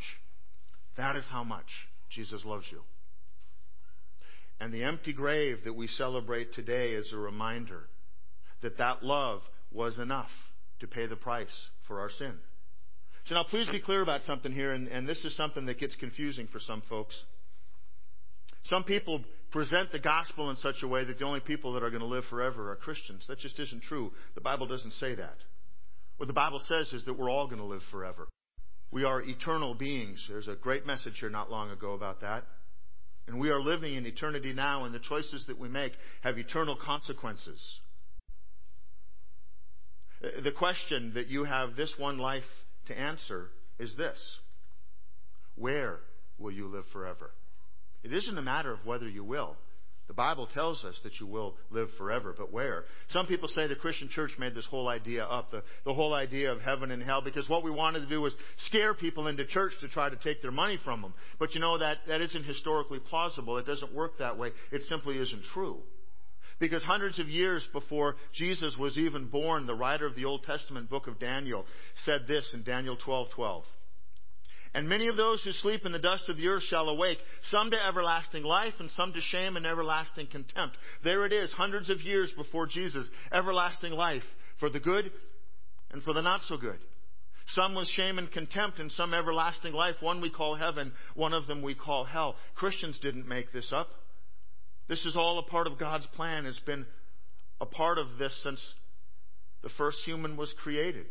That 0.97 1.15
is 1.15 1.25
how 1.31 1.43
much 1.43 1.67
Jesus 2.09 2.43
loves 2.43 2.65
you. 2.71 2.81
And 4.59 4.73
the 4.73 4.83
empty 4.83 5.13
grave 5.13 5.59
that 5.63 5.75
we 5.75 5.87
celebrate 5.87 6.53
today 6.53 6.91
is 6.91 7.13
a 7.13 7.17
reminder 7.17 7.87
that 8.61 8.77
that 8.77 9.03
love 9.03 9.41
was 9.71 9.97
enough 9.99 10.29
to 10.81 10.87
pay 10.87 11.05
the 11.05 11.15
price 11.15 11.47
for 11.87 11.99
our 11.99 12.09
sin. 12.09 12.33
So 13.25 13.35
now 13.35 13.43
please 13.43 13.69
be 13.69 13.79
clear 13.79 14.01
about 14.01 14.21
something 14.23 14.51
here, 14.51 14.73
and, 14.73 14.87
and 14.87 15.07
this 15.07 15.23
is 15.23 15.35
something 15.37 15.65
that 15.67 15.79
gets 15.79 15.95
confusing 15.95 16.47
for 16.51 16.59
some 16.59 16.81
folks. 16.89 17.15
Some 18.63 18.83
people 18.83 19.21
present 19.51 19.91
the 19.91 19.99
gospel 19.99 20.49
in 20.49 20.55
such 20.57 20.83
a 20.83 20.87
way 20.87 21.03
that 21.03 21.19
the 21.19 21.25
only 21.25 21.39
people 21.39 21.73
that 21.73 21.83
are 21.83 21.89
going 21.89 22.01
to 22.01 22.05
live 22.05 22.25
forever 22.29 22.71
are 22.71 22.75
Christians. 22.75 23.25
That 23.27 23.39
just 23.39 23.59
isn't 23.59 23.83
true. 23.83 24.11
The 24.35 24.41
Bible 24.41 24.67
doesn't 24.67 24.93
say 24.93 25.15
that. 25.15 25.35
What 26.17 26.27
the 26.27 26.33
Bible 26.33 26.59
says 26.67 26.91
is 26.93 27.05
that 27.05 27.17
we're 27.17 27.29
all 27.29 27.47
going 27.47 27.59
to 27.59 27.65
live 27.65 27.81
forever. 27.91 28.27
We 28.91 29.03
are 29.03 29.21
eternal 29.21 29.73
beings. 29.73 30.25
There's 30.27 30.47
a 30.47 30.55
great 30.55 30.85
message 30.85 31.19
here 31.19 31.29
not 31.29 31.51
long 31.51 31.71
ago 31.71 31.93
about 31.93 32.21
that. 32.21 32.43
And 33.27 33.39
we 33.39 33.51
are 33.51 33.61
living 33.61 33.93
in 33.93 34.05
eternity 34.05 34.53
now, 34.53 34.85
and 34.85 34.93
the 34.93 34.99
choices 34.99 35.45
that 35.47 35.59
we 35.59 35.69
make 35.69 35.93
have 36.21 36.37
eternal 36.37 36.75
consequences. 36.75 37.61
Uh, 40.23 40.41
the 40.43 40.51
question 40.51 41.13
that 41.13 41.27
you 41.27 41.43
have 41.43 41.75
this 41.75 41.93
one 41.97 42.17
life 42.17 42.43
to 42.87 42.99
answer 42.99 43.49
is 43.77 43.95
this 43.95 44.19
Where 45.55 45.99
will 46.39 46.51
you 46.51 46.67
live 46.67 46.85
forever? 46.91 47.31
It 48.03 48.13
isn't 48.13 48.37
a 48.37 48.41
matter 48.41 48.71
of 48.71 48.85
whether 48.85 49.07
you 49.07 49.23
will. 49.23 49.57
The 50.09 50.15
Bible 50.15 50.47
tells 50.47 50.83
us 50.83 50.99
that 51.03 51.19
you 51.19 51.27
will 51.27 51.55
live 51.69 51.87
forever, 51.95 52.33
but 52.35 52.51
where? 52.51 52.85
Some 53.09 53.27
people 53.27 53.47
say 53.47 53.67
the 53.67 53.75
Christian 53.75 54.09
church 54.09 54.31
made 54.39 54.55
this 54.55 54.65
whole 54.65 54.87
idea 54.87 55.23
up, 55.23 55.51
the, 55.51 55.61
the 55.85 55.93
whole 55.93 56.15
idea 56.15 56.51
of 56.51 56.61
heaven 56.61 56.89
and 56.89 57.03
hell, 57.03 57.21
because 57.21 57.47
what 57.47 57.63
we 57.63 57.69
wanted 57.69 57.99
to 57.99 58.09
do 58.09 58.19
was 58.19 58.33
scare 58.65 58.95
people 58.95 59.27
into 59.27 59.45
church 59.45 59.73
to 59.81 59.87
try 59.87 60.09
to 60.09 60.15
take 60.15 60.41
their 60.41 60.49
money 60.49 60.79
from 60.83 61.03
them. 61.03 61.13
But 61.37 61.53
you 61.53 61.61
know, 61.61 61.77
that, 61.77 61.99
that 62.07 62.21
isn't 62.21 62.43
historically 62.45 62.97
plausible. 62.97 63.59
It 63.59 63.67
doesn't 63.67 63.93
work 63.93 64.17
that 64.17 64.35
way. 64.35 64.49
It 64.71 64.81
simply 64.89 65.19
isn't 65.19 65.43
true. 65.53 65.77
Because 66.59 66.83
hundreds 66.83 67.19
of 67.19 67.29
years 67.29 67.67
before 67.71 68.15
Jesus 68.33 68.75
was 68.79 68.97
even 68.97 69.27
born, 69.27 69.67
the 69.67 69.75
writer 69.75 70.07
of 70.07 70.15
the 70.15 70.25
Old 70.25 70.41
Testament 70.43 70.89
book 70.89 71.05
of 71.05 71.19
Daniel 71.19 71.67
said 72.03 72.21
this 72.27 72.49
in 72.51 72.63
Daniel 72.63 72.97
12:12. 72.97 73.61
And 74.73 74.87
many 74.87 75.07
of 75.07 75.17
those 75.17 75.41
who 75.43 75.51
sleep 75.51 75.85
in 75.85 75.91
the 75.91 75.99
dust 75.99 76.29
of 76.29 76.37
the 76.37 76.47
earth 76.47 76.63
shall 76.63 76.89
awake, 76.89 77.17
some 77.45 77.71
to 77.71 77.85
everlasting 77.85 78.43
life, 78.43 78.75
and 78.79 78.89
some 78.91 79.13
to 79.13 79.21
shame 79.21 79.57
and 79.57 79.65
everlasting 79.65 80.27
contempt. 80.27 80.77
There 81.03 81.25
it 81.25 81.33
is, 81.33 81.51
hundreds 81.51 81.89
of 81.89 82.01
years 82.01 82.31
before 82.37 82.67
Jesus, 82.67 83.07
everlasting 83.31 83.93
life 83.93 84.23
for 84.59 84.69
the 84.69 84.79
good 84.79 85.09
and 85.91 86.03
for 86.03 86.13
the 86.13 86.21
not 86.21 86.41
so 86.47 86.57
good. 86.57 86.77
Some 87.47 87.73
with 87.73 87.87
shame 87.87 88.19
and 88.19 88.31
contempt, 88.31 88.77
and 88.77 88.91
some 88.91 89.11
everlasting 89.11 89.73
life. 89.73 89.95
One 90.01 90.21
we 90.21 90.29
call 90.29 90.55
heaven, 90.55 90.91
one 91.15 91.33
of 91.33 91.47
them 91.47 91.63
we 91.63 91.73
call 91.73 92.03
hell. 92.05 92.35
Christians 92.53 92.99
didn't 93.01 93.27
make 93.27 93.51
this 93.51 93.73
up. 93.75 93.87
This 94.87 95.03
is 95.05 95.15
all 95.15 95.39
a 95.39 95.49
part 95.49 95.65
of 95.65 95.79
God's 95.79 96.05
plan. 96.15 96.45
It's 96.45 96.59
been 96.59 96.85
a 97.59 97.65
part 97.65 97.97
of 97.97 98.05
this 98.19 98.39
since 98.43 98.61
the 99.63 99.69
first 99.77 99.97
human 100.05 100.37
was 100.37 100.53
created. 100.61 101.07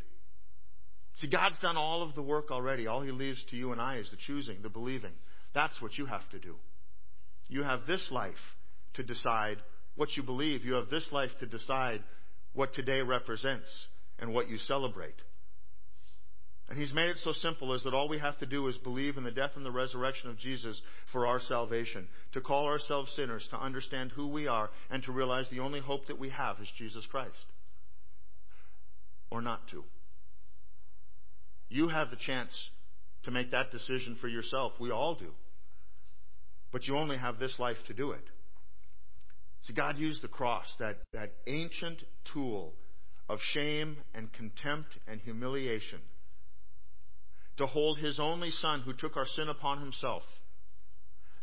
See, 1.21 1.29
God's 1.29 1.59
done 1.59 1.77
all 1.77 2.03
of 2.03 2.15
the 2.15 2.23
work 2.23 2.51
already. 2.51 2.87
All 2.87 3.03
He 3.03 3.11
leaves 3.11 3.43
to 3.51 3.57
you 3.57 3.73
and 3.73 3.81
I 3.81 3.97
is 3.97 4.11
the 4.11 4.17
choosing, 4.27 4.63
the 4.63 4.69
believing. 4.69 5.13
That's 5.55 5.81
what 5.83 5.99
you 5.99 6.07
have 6.07 6.29
to 6.31 6.39
do. 6.39 6.55
You 7.49 7.65
have 7.65 7.87
this 7.87 8.09
life 8.11 8.35
to 8.95 9.03
decide 9.03 9.57
what 9.97 10.17
you 10.17 10.23
believe. 10.23 10.65
You 10.65 10.75
have 10.75 10.91
this 10.91 11.09
life 11.11 11.31
to 11.41 11.47
decide 11.47 12.03
what 12.55 12.73
today 12.75 13.01
represents 13.01 13.69
and 14.19 14.33
what 14.33 14.49
you 14.49 14.59
celebrate. 14.59 15.15
And 16.69 16.79
He's 16.79 16.93
made 16.93 17.09
it 17.09 17.17
so 17.25 17.33
simple 17.33 17.73
as 17.73 17.83
that 17.83 17.95
all 17.95 18.09
we 18.09 18.19
have 18.19 18.39
to 18.39 18.47
do 18.47 18.69
is 18.69 18.77
believe 18.77 19.17
in 19.17 19.25
the 19.25 19.31
death 19.31 19.53
and 19.57 19.65
the 19.65 19.71
resurrection 19.73 20.29
of 20.29 20.39
Jesus 20.39 20.81
for 21.13 21.27
our 21.27 21.41
salvation, 21.41 22.07
to 22.35 22.41
call 22.41 22.67
ourselves 22.67 23.11
sinners, 23.17 23.47
to 23.51 23.59
understand 23.59 24.13
who 24.13 24.29
we 24.29 24.47
are, 24.47 24.71
and 24.91 25.03
to 25.05 25.13
realize 25.13 25.47
the 25.51 25.61
only 25.61 25.81
hope 25.81 26.07
that 26.07 26.19
we 26.19 26.29
have 26.29 26.61
is 26.61 26.69
Jesus 26.77 27.07
Christ. 27.11 27.33
Or 29.31 29.41
not 29.41 29.67
to. 29.71 29.83
You 31.69 31.89
have 31.89 32.11
the 32.11 32.17
chance 32.17 32.53
to 33.25 33.31
make 33.31 33.51
that 33.51 33.71
decision 33.71 34.17
for 34.21 34.29
yourself. 34.29 34.73
We 34.81 34.91
all 34.91 35.15
do. 35.15 35.33
But 36.73 36.87
you 36.87 36.97
only 36.97 37.19
have 37.19 37.39
this 37.39 37.59
life 37.59 37.77
to 37.87 37.95
do 37.95 38.13
it. 38.13 38.25
See, 39.65 39.73
God 39.75 39.99
used 39.99 40.23
the 40.23 40.29
cross, 40.29 40.67
that, 40.79 40.99
that 41.13 41.33
ancient 41.47 42.03
tool 42.33 42.75
of 43.29 43.39
shame 43.53 43.99
and 44.15 44.33
contempt 44.33 44.97
and 45.07 45.21
humiliation, 45.21 46.01
to 47.59 47.67
hold 47.67 47.99
His 47.99 48.19
only 48.21 48.51
Son 48.51 48.81
who 48.81 48.93
took 48.93 49.17
our 49.17 49.27
sin 49.27 49.49
upon 49.49 49.81
Himself. 49.81 50.23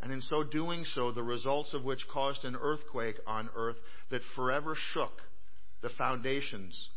And 0.02 0.12
in 0.12 0.22
so 0.22 0.44
doing 0.44 0.86
so, 0.94 1.12
the 1.12 1.24
results 1.24 1.74
of 1.74 1.84
which 1.84 2.08
caused 2.12 2.46
an 2.46 2.56
earthquake 2.56 3.16
on 3.28 3.50
earth 3.56 3.78
that 4.12 4.22
forever 4.36 4.76
shook 4.94 5.22
the 5.82 5.90
foundations 5.90 6.90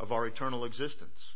of 0.00 0.12
our 0.12 0.26
eternal 0.26 0.64
existence. 0.64 1.32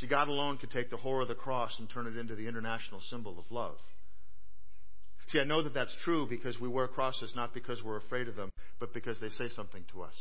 See, 0.00 0.06
God 0.06 0.28
alone 0.28 0.58
could 0.58 0.70
take 0.70 0.90
the 0.90 0.96
horror 0.96 1.22
of 1.22 1.28
the 1.28 1.34
cross 1.34 1.76
and 1.78 1.90
turn 1.90 2.06
it 2.06 2.16
into 2.16 2.36
the 2.36 2.46
international 2.46 3.00
symbol 3.10 3.38
of 3.38 3.44
love. 3.50 3.76
See, 5.28 5.40
I 5.40 5.44
know 5.44 5.62
that 5.62 5.74
that's 5.74 5.94
true 6.04 6.26
because 6.28 6.58
we 6.60 6.68
wear 6.68 6.88
crosses 6.88 7.32
not 7.34 7.52
because 7.52 7.82
we're 7.82 7.96
afraid 7.96 8.28
of 8.28 8.36
them, 8.36 8.50
but 8.78 8.94
because 8.94 9.18
they 9.20 9.28
say 9.28 9.48
something 9.48 9.84
to 9.92 10.02
us. 10.02 10.14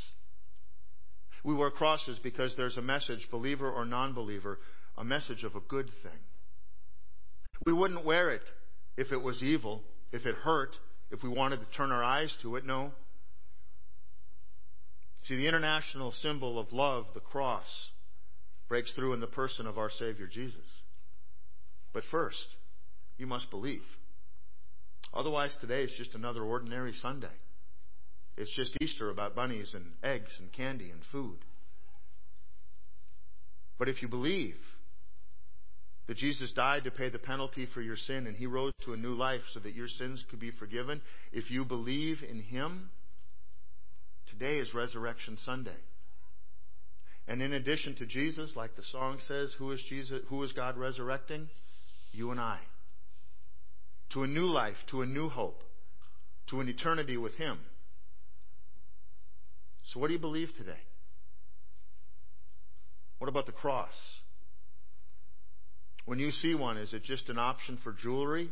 We 1.43 1.53
wear 1.53 1.69
crosses 1.69 2.19
because 2.21 2.55
there's 2.57 2.77
a 2.77 2.81
message, 2.81 3.27
believer 3.31 3.71
or 3.71 3.85
non 3.85 4.13
believer, 4.13 4.59
a 4.97 5.03
message 5.03 5.43
of 5.43 5.55
a 5.55 5.61
good 5.61 5.89
thing. 6.01 6.19
We 7.65 7.71
wouldn't 7.73 8.03
wear 8.03 8.31
it 8.31 8.41
if 8.97 9.11
it 9.11 9.21
was 9.21 9.41
evil, 9.41 9.83
if 10.11 10.25
it 10.25 10.35
hurt, 10.35 10.75
if 11.11 11.21
we 11.21 11.29
wanted 11.29 11.59
to 11.59 11.77
turn 11.77 11.91
our 11.91 12.03
eyes 12.03 12.33
to 12.41 12.55
it. 12.55 12.65
No. 12.65 12.91
See, 15.27 15.37
the 15.37 15.47
international 15.47 16.11
symbol 16.21 16.59
of 16.59 16.73
love, 16.73 17.05
the 17.13 17.19
cross, 17.19 17.67
breaks 18.67 18.91
through 18.93 19.13
in 19.13 19.19
the 19.19 19.27
person 19.27 19.65
of 19.65 19.77
our 19.77 19.89
Savior 19.89 20.27
Jesus. 20.27 20.59
But 21.93 22.03
first, 22.11 22.45
you 23.17 23.27
must 23.27 23.49
believe. 23.49 23.81
Otherwise, 25.13 25.55
today 25.61 25.83
is 25.83 25.91
just 25.97 26.15
another 26.15 26.43
ordinary 26.43 26.93
Sunday. 27.01 27.27
It's 28.37 28.53
just 28.55 28.77
Easter 28.81 29.09
about 29.09 29.35
bunnies 29.35 29.73
and 29.73 29.85
eggs 30.03 30.31
and 30.39 30.53
candy 30.53 30.91
and 30.91 31.01
food. 31.11 31.37
But 33.79 33.89
if 33.89 34.01
you 34.01 34.07
believe 34.07 34.57
that 36.07 36.17
Jesus 36.17 36.51
died 36.53 36.83
to 36.85 36.91
pay 36.91 37.09
the 37.09 37.19
penalty 37.19 37.67
for 37.73 37.81
your 37.81 37.97
sin 37.97 38.27
and 38.27 38.35
he 38.35 38.45
rose 38.45 38.73
to 38.85 38.93
a 38.93 38.97
new 38.97 39.13
life 39.13 39.41
so 39.53 39.59
that 39.59 39.75
your 39.75 39.87
sins 39.87 40.23
could 40.29 40.39
be 40.39 40.51
forgiven, 40.51 41.01
if 41.31 41.51
you 41.51 41.65
believe 41.65 42.17
in 42.27 42.41
him, 42.41 42.89
today 44.29 44.57
is 44.57 44.73
Resurrection 44.73 45.37
Sunday. 45.43 45.77
And 47.27 47.41
in 47.41 47.53
addition 47.53 47.95
to 47.95 48.05
Jesus, 48.05 48.53
like 48.55 48.75
the 48.75 48.83
song 48.83 49.19
says, 49.27 49.53
who 49.57 49.71
is 49.71 49.81
Jesus, 49.89 50.21
who 50.29 50.41
is 50.43 50.53
God 50.53 50.77
resurrecting? 50.77 51.49
You 52.11 52.31
and 52.31 52.39
I. 52.39 52.59
To 54.11 54.23
a 54.23 54.27
new 54.27 54.45
life, 54.45 54.77
to 54.91 55.01
a 55.01 55.05
new 55.05 55.27
hope, 55.27 55.61
to 56.49 56.61
an 56.61 56.69
eternity 56.69 57.17
with 57.17 57.35
Him. 57.35 57.59
So 59.91 59.99
what 59.99 60.07
do 60.07 60.13
you 60.13 60.19
believe 60.19 60.49
today? 60.57 60.79
What 63.19 63.27
about 63.27 63.45
the 63.45 63.51
cross? 63.51 63.93
When 66.05 66.19
you 66.19 66.31
see 66.31 66.55
one, 66.55 66.77
is 66.77 66.93
it 66.93 67.03
just 67.03 67.27
an 67.27 67.37
option 67.37 67.77
for 67.83 67.91
jewelry? 67.91 68.49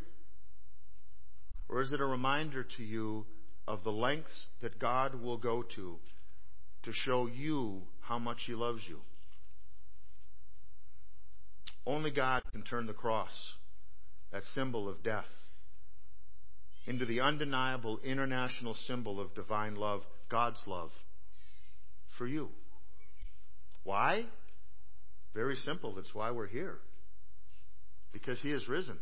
Or 1.70 1.82
is 1.82 1.94
it 1.94 2.02
a 2.02 2.06
reminder 2.06 2.66
to 2.78 2.84
you 2.84 3.26
of 3.68 3.84
the 3.84 3.92
lengths 3.92 4.48
that 4.62 4.80
God 4.80 5.22
will 5.22 5.38
go 5.38 5.64
to 5.76 5.96
to 6.84 6.92
show 6.92 7.28
you 7.28 7.82
how 8.08 8.20
much 8.20 8.40
He 8.46 8.54
loves 8.54 8.82
you? 8.88 9.00
Only 11.86 12.12
God 12.12 12.44
can 12.52 12.64
turn 12.64 12.88
the 12.88 12.94
cross, 12.94 13.32
that 14.32 14.44
symbol 14.54 14.90
of 14.90 15.04
death, 15.04 15.26
into 16.88 17.06
the 17.06 17.22
undeniable 17.22 18.00
international 18.04 18.76
symbol 18.88 19.20
of 19.20 19.34
divine 19.36 19.76
love, 19.76 20.02
God's 20.30 20.62
love 20.68 20.92
for 22.18 22.28
you. 22.28 22.50
Why? 23.84 24.26
Very 25.34 25.56
simple. 25.58 25.94
That's 25.94 26.14
why 26.14 26.32
we're 26.32 26.48
here. 26.48 26.78
Because 28.14 28.40
He 28.42 28.52
is 28.52 28.68
risen. 28.68 28.98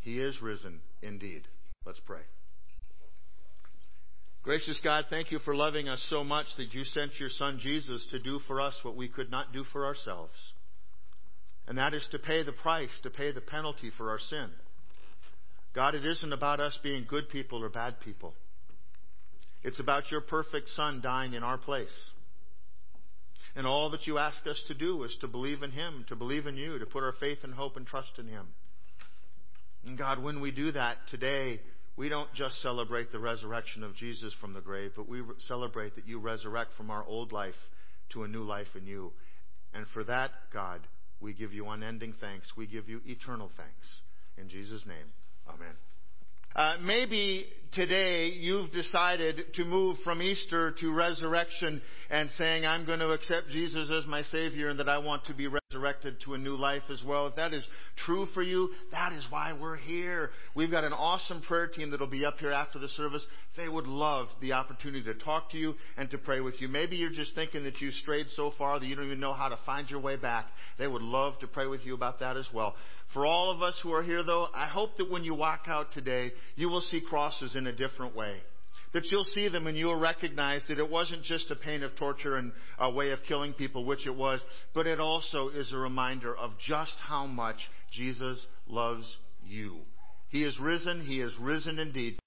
He 0.00 0.18
is 0.18 0.40
risen 0.40 0.80
indeed. 1.02 1.42
Let's 1.84 2.00
pray. 2.00 2.20
Gracious 4.46 4.78
God, 4.84 5.06
thank 5.10 5.32
you 5.32 5.40
for 5.40 5.56
loving 5.56 5.88
us 5.88 6.00
so 6.08 6.22
much 6.22 6.46
that 6.56 6.72
you 6.72 6.84
sent 6.84 7.18
your 7.18 7.30
Son 7.30 7.58
Jesus 7.60 8.06
to 8.12 8.20
do 8.20 8.38
for 8.46 8.60
us 8.60 8.78
what 8.84 8.94
we 8.94 9.08
could 9.08 9.28
not 9.28 9.52
do 9.52 9.64
for 9.72 9.84
ourselves. 9.84 10.30
And 11.66 11.78
that 11.78 11.94
is 11.94 12.06
to 12.12 12.20
pay 12.20 12.44
the 12.44 12.52
price, 12.52 12.92
to 13.02 13.10
pay 13.10 13.32
the 13.32 13.40
penalty 13.40 13.90
for 13.98 14.08
our 14.08 14.20
sin. 14.20 14.50
God, 15.74 15.96
it 15.96 16.06
isn't 16.06 16.32
about 16.32 16.60
us 16.60 16.78
being 16.80 17.06
good 17.08 17.28
people 17.28 17.64
or 17.64 17.68
bad 17.68 17.98
people. 17.98 18.34
It's 19.64 19.80
about 19.80 20.12
your 20.12 20.20
perfect 20.20 20.68
Son 20.76 21.00
dying 21.02 21.34
in 21.34 21.42
our 21.42 21.58
place. 21.58 21.92
And 23.56 23.66
all 23.66 23.90
that 23.90 24.06
you 24.06 24.18
ask 24.18 24.46
us 24.46 24.62
to 24.68 24.74
do 24.74 25.02
is 25.02 25.16
to 25.22 25.26
believe 25.26 25.64
in 25.64 25.72
Him, 25.72 26.04
to 26.08 26.14
believe 26.14 26.46
in 26.46 26.56
you, 26.56 26.78
to 26.78 26.86
put 26.86 27.02
our 27.02 27.14
faith 27.18 27.38
and 27.42 27.52
hope 27.52 27.76
and 27.76 27.84
trust 27.84 28.16
in 28.16 28.28
Him. 28.28 28.46
And 29.84 29.98
God, 29.98 30.22
when 30.22 30.40
we 30.40 30.52
do 30.52 30.70
that 30.70 30.98
today, 31.10 31.58
we 31.96 32.08
don't 32.08 32.32
just 32.34 32.60
celebrate 32.60 33.10
the 33.10 33.18
resurrection 33.18 33.82
of 33.82 33.94
Jesus 33.96 34.34
from 34.40 34.52
the 34.52 34.60
grave, 34.60 34.92
but 34.94 35.08
we 35.08 35.22
celebrate 35.46 35.94
that 35.96 36.06
you 36.06 36.18
resurrect 36.18 36.70
from 36.76 36.90
our 36.90 37.04
old 37.04 37.32
life 37.32 37.54
to 38.12 38.22
a 38.22 38.28
new 38.28 38.42
life 38.42 38.68
in 38.76 38.86
you. 38.86 39.12
And 39.72 39.86
for 39.94 40.04
that, 40.04 40.30
God, 40.52 40.80
we 41.20 41.32
give 41.32 41.52
you 41.52 41.68
unending 41.68 42.14
thanks. 42.20 42.46
We 42.56 42.66
give 42.66 42.88
you 42.88 43.00
eternal 43.06 43.50
thanks. 43.56 43.86
In 44.36 44.48
Jesus' 44.48 44.84
name, 44.86 45.06
amen. 45.48 45.74
Uh, 46.54 46.76
maybe 46.82 47.46
today 47.76 48.28
you've 48.28 48.72
decided 48.72 49.52
to 49.52 49.64
move 49.64 49.98
from 50.02 50.22
Easter 50.22 50.72
to 50.80 50.94
resurrection 50.94 51.82
and 52.08 52.30
saying, 52.38 52.64
I'm 52.64 52.86
going 52.86 53.00
to 53.00 53.10
accept 53.10 53.50
Jesus 53.50 53.90
as 53.90 54.06
my 54.06 54.22
Savior 54.22 54.70
and 54.70 54.80
that 54.80 54.88
I 54.88 54.96
want 54.96 55.26
to 55.26 55.34
be 55.34 55.46
resurrected 55.46 56.16
to 56.24 56.34
a 56.34 56.38
new 56.38 56.56
life 56.56 56.84
as 56.90 57.02
well. 57.04 57.26
If 57.26 57.36
that 57.36 57.52
is 57.52 57.66
true 58.06 58.26
for 58.32 58.42
you, 58.42 58.70
that 58.92 59.12
is 59.12 59.26
why 59.28 59.52
we're 59.52 59.76
here. 59.76 60.30
We've 60.54 60.70
got 60.70 60.84
an 60.84 60.94
awesome 60.94 61.42
prayer 61.42 61.66
team 61.66 61.90
that'll 61.90 62.06
be 62.06 62.24
up 62.24 62.38
here 62.38 62.50
after 62.50 62.78
the 62.78 62.88
service. 62.88 63.26
They 63.58 63.68
would 63.68 63.86
love 63.86 64.28
the 64.40 64.52
opportunity 64.52 65.04
to 65.04 65.14
talk 65.14 65.50
to 65.50 65.58
you 65.58 65.74
and 65.98 66.10
to 66.12 66.18
pray 66.18 66.40
with 66.40 66.60
you. 66.62 66.68
Maybe 66.68 66.96
you're 66.96 67.10
just 67.10 67.34
thinking 67.34 67.64
that 67.64 67.80
you 67.82 67.90
strayed 67.90 68.26
so 68.30 68.52
far 68.56 68.80
that 68.80 68.86
you 68.86 68.96
don't 68.96 69.06
even 69.06 69.20
know 69.20 69.34
how 69.34 69.48
to 69.48 69.58
find 69.66 69.90
your 69.90 70.00
way 70.00 70.16
back. 70.16 70.46
They 70.78 70.86
would 70.86 71.02
love 71.02 71.38
to 71.40 71.46
pray 71.46 71.66
with 71.66 71.84
you 71.84 71.94
about 71.94 72.20
that 72.20 72.38
as 72.38 72.46
well. 72.54 72.74
For 73.16 73.24
all 73.24 73.50
of 73.50 73.62
us 73.62 73.80
who 73.82 73.94
are 73.94 74.02
here 74.02 74.22
though, 74.22 74.48
I 74.54 74.66
hope 74.66 74.98
that 74.98 75.10
when 75.10 75.24
you 75.24 75.32
walk 75.32 75.68
out 75.68 75.90
today, 75.90 76.32
you 76.54 76.68
will 76.68 76.82
see 76.82 77.00
crosses 77.00 77.56
in 77.56 77.66
a 77.66 77.72
different 77.72 78.14
way 78.14 78.42
that 78.92 79.06
you'll 79.06 79.24
see 79.24 79.48
them 79.48 79.66
and 79.66 79.74
you'll 79.74 79.98
recognize 79.98 80.60
that 80.68 80.78
it 80.78 80.90
wasn't 80.90 81.22
just 81.22 81.50
a 81.50 81.56
pain 81.56 81.82
of 81.82 81.96
torture 81.96 82.36
and 82.36 82.52
a 82.78 82.90
way 82.90 83.12
of 83.12 83.18
killing 83.26 83.54
people, 83.54 83.86
which 83.86 84.06
it 84.06 84.14
was, 84.14 84.42
but 84.74 84.86
it 84.86 85.00
also 85.00 85.48
is 85.48 85.72
a 85.72 85.78
reminder 85.78 86.36
of 86.36 86.50
just 86.66 86.92
how 87.06 87.26
much 87.26 87.56
Jesus 87.90 88.46
loves 88.68 89.16
you. 89.46 89.78
He 90.28 90.44
is 90.44 90.60
risen. 90.60 91.00
He 91.00 91.22
is 91.22 91.32
risen 91.40 91.78
indeed. 91.78 92.18